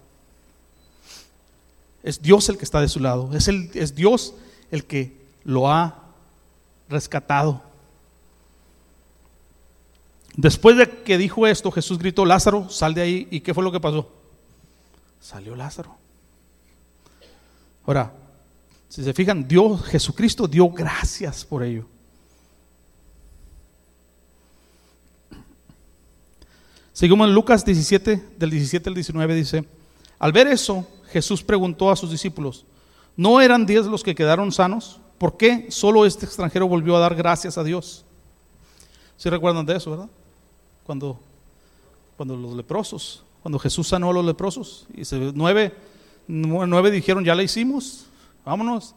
Es 2.03 2.21
Dios 2.21 2.49
el 2.49 2.57
que 2.57 2.65
está 2.65 2.81
de 2.81 2.89
su 2.89 2.99
lado, 2.99 3.29
es, 3.33 3.47
el, 3.47 3.69
es 3.73 3.95
Dios 3.95 4.33
el 4.71 4.85
que 4.85 5.15
lo 5.43 5.69
ha 5.69 5.99
rescatado. 6.89 7.61
Después 10.35 10.77
de 10.77 10.89
que 11.03 11.17
dijo 11.17 11.45
esto, 11.45 11.71
Jesús 11.71 11.99
gritó, 11.99 12.25
Lázaro, 12.25 12.69
sal 12.69 12.93
de 12.93 13.01
ahí. 13.01 13.27
¿Y 13.31 13.41
qué 13.41 13.53
fue 13.53 13.63
lo 13.63 13.71
que 13.71 13.79
pasó? 13.79 14.09
Salió 15.19 15.55
Lázaro. 15.55 15.95
Ahora, 17.85 18.13
si 18.87 19.03
se 19.03 19.13
fijan, 19.13 19.47
Dios, 19.47 19.83
Jesucristo 19.83 20.47
dio 20.47 20.69
gracias 20.69 21.45
por 21.45 21.63
ello. 21.63 21.85
Seguimos 26.93 27.27
en 27.27 27.33
Lucas 27.33 27.65
17, 27.65 28.23
del 28.37 28.49
17 28.51 28.89
al 28.89 28.95
19, 28.95 29.35
dice, 29.35 29.65
al 30.19 30.31
ver 30.31 30.47
eso, 30.47 30.87
Jesús 31.07 31.41
preguntó 31.41 31.89
a 31.89 31.95
sus 31.95 32.11
discípulos, 32.11 32.65
¿no 33.15 33.41
eran 33.41 33.65
diez 33.65 33.85
los 33.85 34.03
que 34.03 34.15
quedaron 34.15 34.51
sanos? 34.51 34.99
¿Por 35.17 35.37
qué 35.37 35.67
solo 35.69 36.05
este 36.05 36.25
extranjero 36.25 36.67
volvió 36.67 36.95
a 36.95 36.99
dar 36.99 37.15
gracias 37.15 37.57
a 37.57 37.63
Dios? 37.63 38.05
Si 39.17 39.29
recuerdan 39.29 39.65
de 39.65 39.75
eso, 39.75 39.91
¿verdad? 39.91 40.09
Cuando, 40.83 41.19
cuando 42.17 42.35
los 42.35 42.55
leprosos, 42.55 43.23
cuando 43.43 43.59
Jesús 43.59 43.87
sanó 43.87 44.09
a 44.09 44.13
los 44.13 44.25
leprosos, 44.25 44.87
y 44.95 45.03
nueve, 45.33 45.75
nueve 46.27 46.91
dijeron, 46.91 47.23
ya 47.23 47.35
la 47.35 47.43
hicimos, 47.43 48.07
vámonos. 48.43 48.95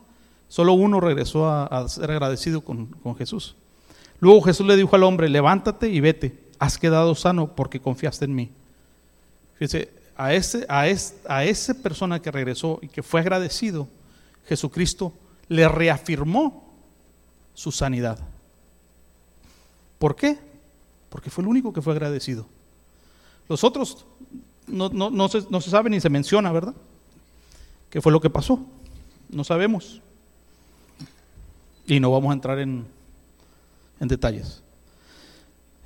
Solo 0.49 0.75
uno 0.75 1.01
regresó 1.01 1.49
a, 1.49 1.89
ser 1.89 2.11
agradecido 2.11 2.61
con, 2.61 2.89
Jesús. 3.19 3.57
Luego 4.21 4.41
Jesús 4.43 4.67
le 4.67 4.77
dijo 4.77 4.95
al 4.95 5.03
hombre, 5.03 5.29
levántate 5.29 5.89
y 5.89 6.01
vete, 6.01 6.39
has 6.59 6.79
quedado 6.79 7.15
sano 7.15 7.49
porque 7.49 7.81
confiaste 7.81 8.25
en 8.25 8.35
mí. 8.35 8.51
Fíjese, 9.55 9.91
a 10.17 10.33
ese, 10.33 10.65
a, 10.69 10.83
a 11.29 11.45
esa 11.45 11.75
persona 11.75 12.23
que 12.23 12.31
regresó 12.31 12.79
y 12.83 12.89
que 12.89 13.03
fue 13.03 13.21
agradecido, 13.21 13.89
Jesucristo 14.47 15.13
le 15.49 15.69
reafirmó 15.69 16.65
su 17.55 17.73
sanidad. 17.73 18.19
¿Por 19.99 20.17
qué? 20.17 20.39
Porque 21.09 21.31
fue 21.31 21.43
el 21.43 21.49
único 21.49 21.73
que 21.73 21.83
fue 21.83 21.93
agradecido. 21.93 22.47
Los 23.49 23.63
otros 23.65 24.05
no, 24.67 24.89
no, 24.89 25.29
se, 25.29 25.45
no 25.51 25.61
se 25.61 25.71
sabe 25.71 25.91
ni 25.91 26.01
se 26.01 26.11
menciona, 26.11 26.51
¿verdad? 26.53 26.75
¿Qué 27.91 28.01
fue 28.01 28.13
lo 28.13 28.21
que 28.21 28.31
pasó? 28.31 28.61
No 29.29 29.45
sabemos. 29.45 30.01
Y 31.87 32.01
no 32.01 32.11
vamos 32.11 32.31
a 32.31 32.35
entrar 32.35 32.59
en, 32.59 32.87
en 34.01 34.09
detalles. 34.09 34.63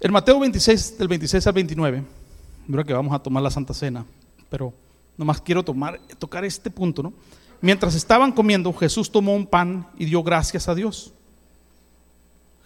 En 0.00 0.12
Mateo 0.12 0.38
26, 0.38 0.98
del 0.98 1.08
26 1.08 1.46
al 1.46 1.52
29, 1.52 2.04
creo 2.70 2.84
que 2.84 2.92
vamos 2.92 3.12
a 3.12 3.18
tomar 3.18 3.42
la 3.42 3.50
Santa 3.50 3.74
Cena, 3.74 4.06
pero 4.48 4.72
nomás 5.16 5.40
quiero 5.40 5.64
tomar, 5.64 6.00
tocar 6.18 6.44
este 6.44 6.70
punto, 6.70 7.02
¿no? 7.02 7.12
Mientras 7.60 7.94
estaban 7.94 8.32
comiendo, 8.32 8.72
Jesús 8.72 9.10
tomó 9.10 9.34
un 9.34 9.46
pan 9.46 9.86
y 9.98 10.04
dio 10.04 10.22
gracias 10.22 10.68
a 10.68 10.74
Dios. 10.74 11.12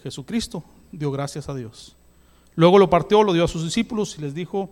Jesucristo 0.03 0.63
dio 0.91 1.11
gracias 1.11 1.49
a 1.49 1.55
Dios. 1.55 1.95
Luego 2.55 2.79
lo 2.79 2.91
partió, 2.91 3.23
lo 3.23 3.33
dio 3.33 3.45
a 3.45 3.49
sus 3.49 3.65
discípulos 3.65 4.17
y 4.19 4.23
les 4.23 4.35
dijo, 4.35 4.69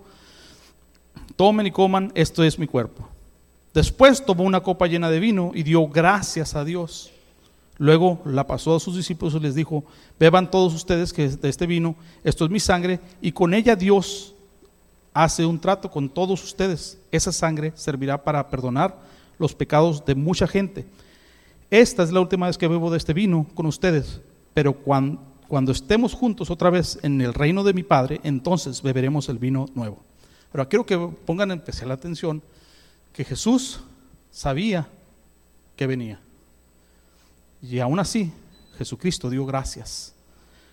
tomen 1.37 1.67
y 1.67 1.71
coman, 1.71 2.13
esto 2.15 2.45
es 2.45 2.59
mi 2.59 2.67
cuerpo. 2.67 3.09
Después 3.73 4.25
tomó 4.25 4.45
una 4.45 4.61
copa 4.61 4.87
llena 4.87 5.11
de 5.11 5.21
vino 5.21 5.53
y 5.55 5.63
dio 5.63 5.87
gracias 5.89 6.55
a 6.55 6.65
Dios. 6.65 7.11
Luego 7.79 8.21
la 8.27 8.47
pasó 8.47 8.77
a 8.77 8.81
sus 8.81 8.97
discípulos 8.97 9.35
y 9.35 9.41
les 9.41 9.55
dijo, 9.55 9.85
beban 10.19 10.51
todos 10.51 10.75
ustedes 10.75 11.15
que 11.15 11.29
de 11.29 11.49
este 11.49 11.67
vino, 11.67 11.97
esto 12.25 12.45
es 12.45 12.51
mi 12.51 12.61
sangre, 12.61 13.01
y 13.23 13.33
con 13.33 13.55
ella 13.55 13.75
Dios 13.75 14.35
hace 15.15 15.47
un 15.47 15.59
trato 15.59 15.91
con 15.91 16.11
todos 16.11 16.45
ustedes. 16.45 16.99
Esa 17.11 17.33
sangre 17.33 17.73
servirá 17.77 18.23
para 18.23 18.51
perdonar 18.51 18.99
los 19.41 19.55
pecados 19.55 20.05
de 20.05 20.15
mucha 20.15 20.47
gente. 20.47 20.85
Esta 21.71 22.03
es 22.03 22.13
la 22.13 22.21
última 22.21 22.47
vez 22.47 22.59
que 22.59 22.69
bebo 22.69 22.91
de 22.91 22.99
este 22.99 23.15
vino 23.15 23.47
con 23.55 23.67
ustedes, 23.67 24.21
pero 24.55 24.75
cuando, 24.75 25.73
estemos 25.73 26.15
juntos 26.15 26.51
otra 26.51 26.69
vez 26.69 26.99
en 27.03 27.21
el 27.21 27.33
reino 27.33 27.65
de 27.65 27.73
mi 27.73 27.83
Padre, 27.83 28.21
entonces 28.23 28.83
beberemos 28.83 29.29
el 29.29 29.39
vino 29.39 29.67
nuevo. 29.75 29.99
Pero 30.53 30.69
quiero 30.69 30.85
que 30.85 30.99
pongan 30.99 31.51
en 31.51 31.59
especial 31.59 31.91
atención 31.91 32.43
que 33.15 33.25
Jesús 33.25 33.81
sabía 34.31 34.89
que 35.75 35.87
venía. 35.87 36.21
Y 37.63 37.79
aún 37.79 37.99
así, 37.99 38.31
Jesucristo 38.77 39.31
dio 39.31 39.47
gracias. 39.47 40.13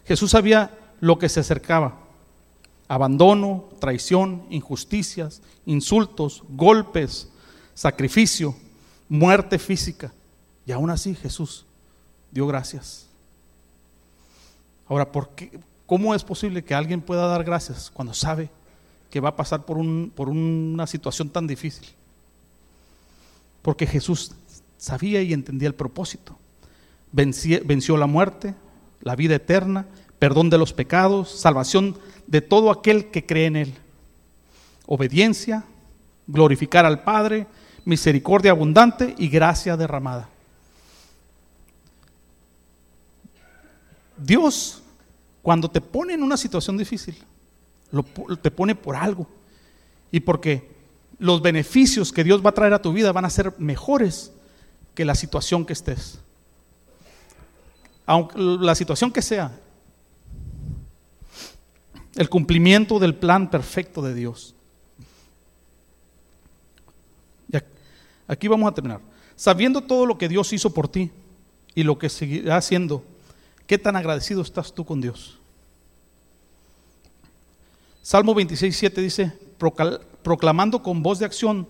Jesús 0.05 0.31
sabía 0.31 0.77
lo 0.99 1.17
que 1.17 1.29
se 1.29 1.39
acercaba. 1.39 1.99
Abandono, 2.89 3.65
traición, 3.79 4.43
injusticias, 4.49 5.41
insultos, 5.65 6.43
golpes, 6.49 7.29
sacrificio, 7.77 8.55
muerte 9.07 9.59
física. 9.59 10.11
Y 10.65 10.71
aún 10.71 10.89
así 10.89 11.13
Jesús 11.13 11.63
dio 12.31 12.47
gracias. 12.47 13.05
Ahora, 14.87 15.11
¿por 15.11 15.29
qué, 15.29 15.59
¿cómo 15.85 16.15
es 16.15 16.23
posible 16.23 16.63
que 16.63 16.73
alguien 16.73 17.01
pueda 17.01 17.27
dar 17.27 17.43
gracias 17.43 17.91
cuando 17.93 18.15
sabe 18.15 18.49
que 19.11 19.19
va 19.19 19.29
a 19.29 19.35
pasar 19.35 19.63
por, 19.63 19.77
un, 19.77 20.11
por 20.13 20.27
una 20.27 20.87
situación 20.87 21.29
tan 21.29 21.45
difícil? 21.45 21.87
Porque 23.61 23.85
Jesús 23.85 24.31
sabía 24.79 25.21
y 25.21 25.31
entendía 25.31 25.67
el 25.67 25.75
propósito. 25.75 26.35
venció 27.11 27.95
la 27.95 28.07
muerte, 28.07 28.55
la 29.01 29.15
vida 29.15 29.35
eterna, 29.35 29.85
perdón 30.17 30.49
de 30.49 30.57
los 30.57 30.73
pecados, 30.73 31.29
salvación 31.29 31.95
de 32.25 32.41
todo 32.41 32.71
aquel 32.71 33.11
que 33.11 33.27
cree 33.27 33.45
en 33.45 33.55
Él. 33.55 33.73
Obediencia, 34.87 35.63
glorificar 36.25 36.83
al 36.83 37.03
Padre, 37.03 37.45
misericordia 37.87 38.51
abundante 38.51 39.15
y 39.17 39.29
gracia 39.29 39.77
derramada. 39.77 40.27
Dios, 44.17 44.83
cuando 45.41 45.71
te 45.71 45.79
pone 45.79 46.13
en 46.13 46.21
una 46.21 46.35
situación 46.35 46.77
difícil, 46.77 47.17
te 48.41 48.51
pone 48.51 48.75
por 48.75 48.97
algo. 48.97 49.25
Y 50.11 50.19
porque 50.19 50.69
los 51.17 51.41
beneficios 51.41 52.11
que 52.11 52.25
Dios 52.25 52.45
va 52.45 52.49
a 52.49 52.53
traer 52.53 52.73
a 52.73 52.81
tu 52.81 52.91
vida 52.91 53.13
van 53.13 53.23
a 53.23 53.29
ser 53.29 53.53
mejores 53.57 54.33
que 54.93 55.05
la 55.05 55.15
situación 55.15 55.65
que 55.65 55.71
estés. 55.71 56.19
Aunque 58.05 58.37
la 58.37 58.75
situación 58.75 59.13
que 59.13 59.21
sea, 59.21 59.57
el 62.15 62.27
cumplimiento 62.27 62.99
del 62.99 63.15
plan 63.15 63.49
perfecto 63.49 64.01
de 64.01 64.13
Dios. 64.13 64.56
Aquí 68.27 68.47
vamos 68.47 68.69
a 68.69 68.73
terminar. 68.73 68.99
Sabiendo 69.35 69.81
todo 69.81 70.05
lo 70.05 70.17
que 70.17 70.27
Dios 70.27 70.51
hizo 70.53 70.73
por 70.73 70.87
ti 70.87 71.11
y 71.75 71.83
lo 71.83 71.97
que 71.97 72.09
seguirá 72.09 72.57
haciendo, 72.57 73.03
¿qué 73.65 73.77
tan 73.77 73.95
agradecido 73.95 74.41
estás 74.41 74.73
tú 74.73 74.85
con 74.85 75.01
Dios? 75.01 75.37
Salmo 78.01 78.33
26, 78.33 78.75
7 78.75 79.01
dice, 79.01 79.33
proclamando 80.23 80.81
con 80.81 81.03
voz 81.03 81.19
de 81.19 81.25
acción 81.25 81.67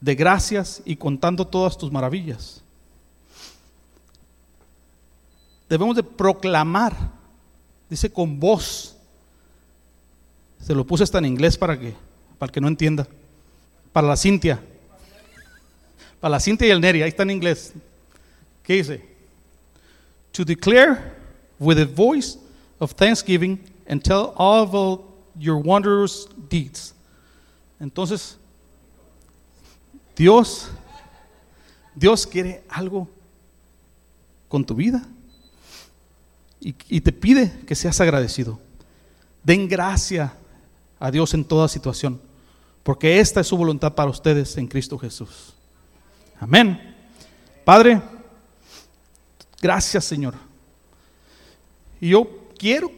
de 0.00 0.14
gracias 0.14 0.82
y 0.84 0.96
contando 0.96 1.46
todas 1.46 1.78
tus 1.78 1.92
maravillas. 1.92 2.60
Debemos 5.68 5.96
de 5.96 6.02
proclamar, 6.02 6.94
dice 7.88 8.12
con 8.12 8.38
voz 8.38 8.96
se 10.62 10.74
lo 10.74 10.86
puse 10.86 11.02
hasta 11.02 11.18
en 11.18 11.26
inglés 11.26 11.58
para 11.58 11.78
que, 11.78 11.94
para 12.38 12.52
que 12.52 12.60
no 12.60 12.68
entienda. 12.68 13.06
Para 13.92 14.06
la 14.06 14.16
Cintia. 14.16 14.62
Para 16.22 16.36
la 16.36 16.40
Cintia 16.40 16.68
y 16.68 16.70
el 16.70 16.80
Neri, 16.80 17.02
ahí 17.02 17.08
está 17.08 17.24
en 17.24 17.32
inglés. 17.32 17.72
¿Qué 18.62 18.74
dice? 18.74 19.04
To 20.30 20.44
declare 20.44 21.16
with 21.58 21.78
a 21.80 21.84
voice 21.84 22.38
of 22.78 22.92
thanksgiving 22.92 23.58
and 23.88 24.00
tell 24.00 24.32
all 24.36 25.02
your 25.36 25.56
wondrous 25.56 26.28
deeds. 26.48 26.94
Entonces, 27.80 28.36
Dios, 30.14 30.68
Dios 31.92 32.24
quiere 32.24 32.62
algo 32.68 33.08
con 34.48 34.64
tu 34.64 34.76
vida 34.76 35.04
y, 36.60 36.72
y 36.88 37.00
te 37.00 37.10
pide 37.10 37.50
que 37.66 37.74
seas 37.74 38.00
agradecido. 38.00 38.60
Den 39.42 39.68
gracia 39.68 40.34
a 41.00 41.10
Dios 41.10 41.34
en 41.34 41.44
toda 41.44 41.66
situación, 41.66 42.20
porque 42.84 43.18
esta 43.18 43.40
es 43.40 43.48
su 43.48 43.56
voluntad 43.56 43.92
para 43.94 44.08
ustedes 44.08 44.56
en 44.56 44.68
Cristo 44.68 44.96
Jesús. 44.96 45.54
Amén. 46.42 46.76
Padre, 47.64 48.02
gracias 49.60 50.04
Señor. 50.04 50.34
Y 52.00 52.08
yo 52.08 52.28
quiero, 52.58 52.90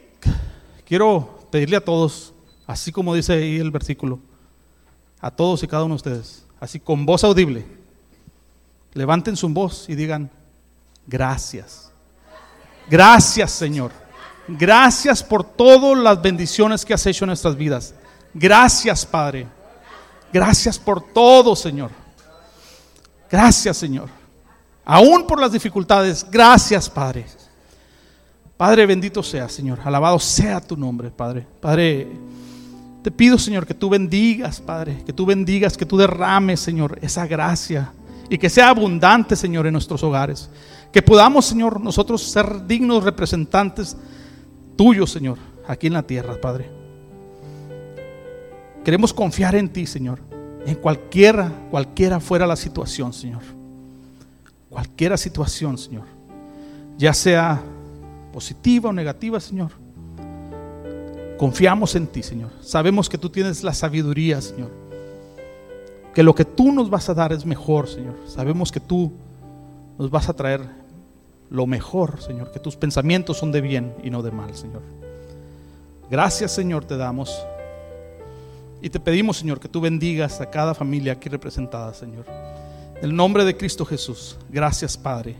quiero 0.86 1.46
pedirle 1.50 1.76
a 1.76 1.84
todos, 1.84 2.32
así 2.66 2.90
como 2.90 3.14
dice 3.14 3.34
ahí 3.34 3.58
el 3.58 3.70
versículo, 3.70 4.18
a 5.20 5.30
todos 5.30 5.62
y 5.62 5.68
cada 5.68 5.84
uno 5.84 5.92
de 5.92 5.96
ustedes, 5.96 6.46
así 6.58 6.80
con 6.80 7.04
voz 7.04 7.22
audible, 7.22 7.66
levanten 8.94 9.36
su 9.36 9.46
voz 9.50 9.90
y 9.90 9.94
digan, 9.94 10.30
gracias. 11.06 11.90
Gracias 12.88 13.50
Señor. 13.50 13.92
Gracias 14.48 15.22
por 15.22 15.44
todas 15.44 15.98
las 15.98 16.22
bendiciones 16.22 16.82
que 16.82 16.94
has 16.94 17.04
hecho 17.04 17.26
en 17.26 17.28
nuestras 17.28 17.56
vidas. 17.56 17.94
Gracias, 18.32 19.04
Padre. 19.04 19.46
Gracias 20.32 20.78
por 20.78 21.02
todo, 21.12 21.54
Señor. 21.54 22.03
Gracias, 23.30 23.76
Señor. 23.76 24.08
Aún 24.84 25.26
por 25.26 25.40
las 25.40 25.52
dificultades, 25.52 26.26
gracias, 26.30 26.90
Padre. 26.90 27.26
Padre, 28.56 28.86
bendito 28.86 29.22
sea, 29.22 29.48
Señor. 29.48 29.80
Alabado 29.84 30.18
sea 30.18 30.60
tu 30.60 30.76
nombre, 30.76 31.10
Padre. 31.10 31.46
Padre, 31.60 32.08
te 33.02 33.10
pido, 33.10 33.38
Señor, 33.38 33.66
que 33.66 33.74
tú 33.74 33.88
bendigas, 33.88 34.60
Padre. 34.60 35.02
Que 35.04 35.12
tú 35.12 35.26
bendigas, 35.26 35.76
que 35.76 35.86
tú 35.86 35.96
derrames, 35.96 36.60
Señor, 36.60 36.98
esa 37.02 37.26
gracia. 37.26 37.92
Y 38.28 38.38
que 38.38 38.48
sea 38.48 38.68
abundante, 38.68 39.36
Señor, 39.36 39.66
en 39.66 39.72
nuestros 39.72 40.02
hogares. 40.02 40.48
Que 40.92 41.02
podamos, 41.02 41.44
Señor, 41.46 41.80
nosotros 41.80 42.22
ser 42.22 42.66
dignos 42.66 43.02
representantes 43.02 43.96
tuyo, 44.76 45.06
Señor, 45.06 45.38
aquí 45.66 45.88
en 45.88 45.94
la 45.94 46.02
tierra, 46.02 46.40
Padre. 46.40 46.70
Queremos 48.84 49.12
confiar 49.12 49.54
en 49.56 49.70
ti, 49.70 49.86
Señor, 49.86 50.20
en 50.66 50.76
cualquiera, 50.76 51.50
cualquiera 51.70 52.20
fuera 52.20 52.46
la 52.46 52.56
situación, 52.56 53.12
Señor. 53.12 53.42
Cualquiera 54.70 55.16
situación, 55.16 55.78
Señor. 55.78 56.04
Ya 56.96 57.12
sea 57.12 57.62
positiva 58.32 58.90
o 58.90 58.92
negativa, 58.92 59.38
Señor. 59.40 59.70
Confiamos 61.38 61.94
en 61.94 62.06
ti, 62.06 62.22
Señor. 62.22 62.50
Sabemos 62.60 63.08
que 63.08 63.18
tú 63.18 63.28
tienes 63.28 63.62
la 63.62 63.74
sabiduría, 63.74 64.40
Señor. 64.40 64.70
Que 66.14 66.22
lo 66.22 66.34
que 66.34 66.44
tú 66.44 66.72
nos 66.72 66.88
vas 66.88 67.08
a 67.08 67.14
dar 67.14 67.32
es 67.32 67.44
mejor, 67.44 67.88
Señor. 67.88 68.14
Sabemos 68.26 68.72
que 68.72 68.80
tú 68.80 69.12
nos 69.98 70.10
vas 70.10 70.28
a 70.28 70.32
traer 70.32 70.62
lo 71.50 71.66
mejor, 71.66 72.20
Señor, 72.20 72.50
que 72.50 72.58
tus 72.58 72.76
pensamientos 72.76 73.36
son 73.36 73.52
de 73.52 73.60
bien 73.60 73.94
y 74.02 74.10
no 74.10 74.22
de 74.22 74.30
mal, 74.30 74.54
Señor. 74.54 74.82
Gracias, 76.10 76.52
Señor, 76.52 76.84
te 76.84 76.96
damos. 76.96 77.44
Y 78.84 78.90
te 78.90 79.00
pedimos, 79.00 79.38
Señor, 79.38 79.60
que 79.60 79.66
tú 79.66 79.80
bendigas 79.80 80.42
a 80.42 80.50
cada 80.50 80.74
familia 80.74 81.14
aquí 81.14 81.30
representada, 81.30 81.94
Señor. 81.94 82.26
En 82.98 83.04
el 83.04 83.16
nombre 83.16 83.42
de 83.42 83.56
Cristo 83.56 83.86
Jesús. 83.86 84.36
Gracias, 84.50 84.94
Padre. 84.94 85.36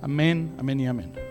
Amén, 0.00 0.54
amén 0.56 0.78
y 0.78 0.86
amén. 0.86 1.25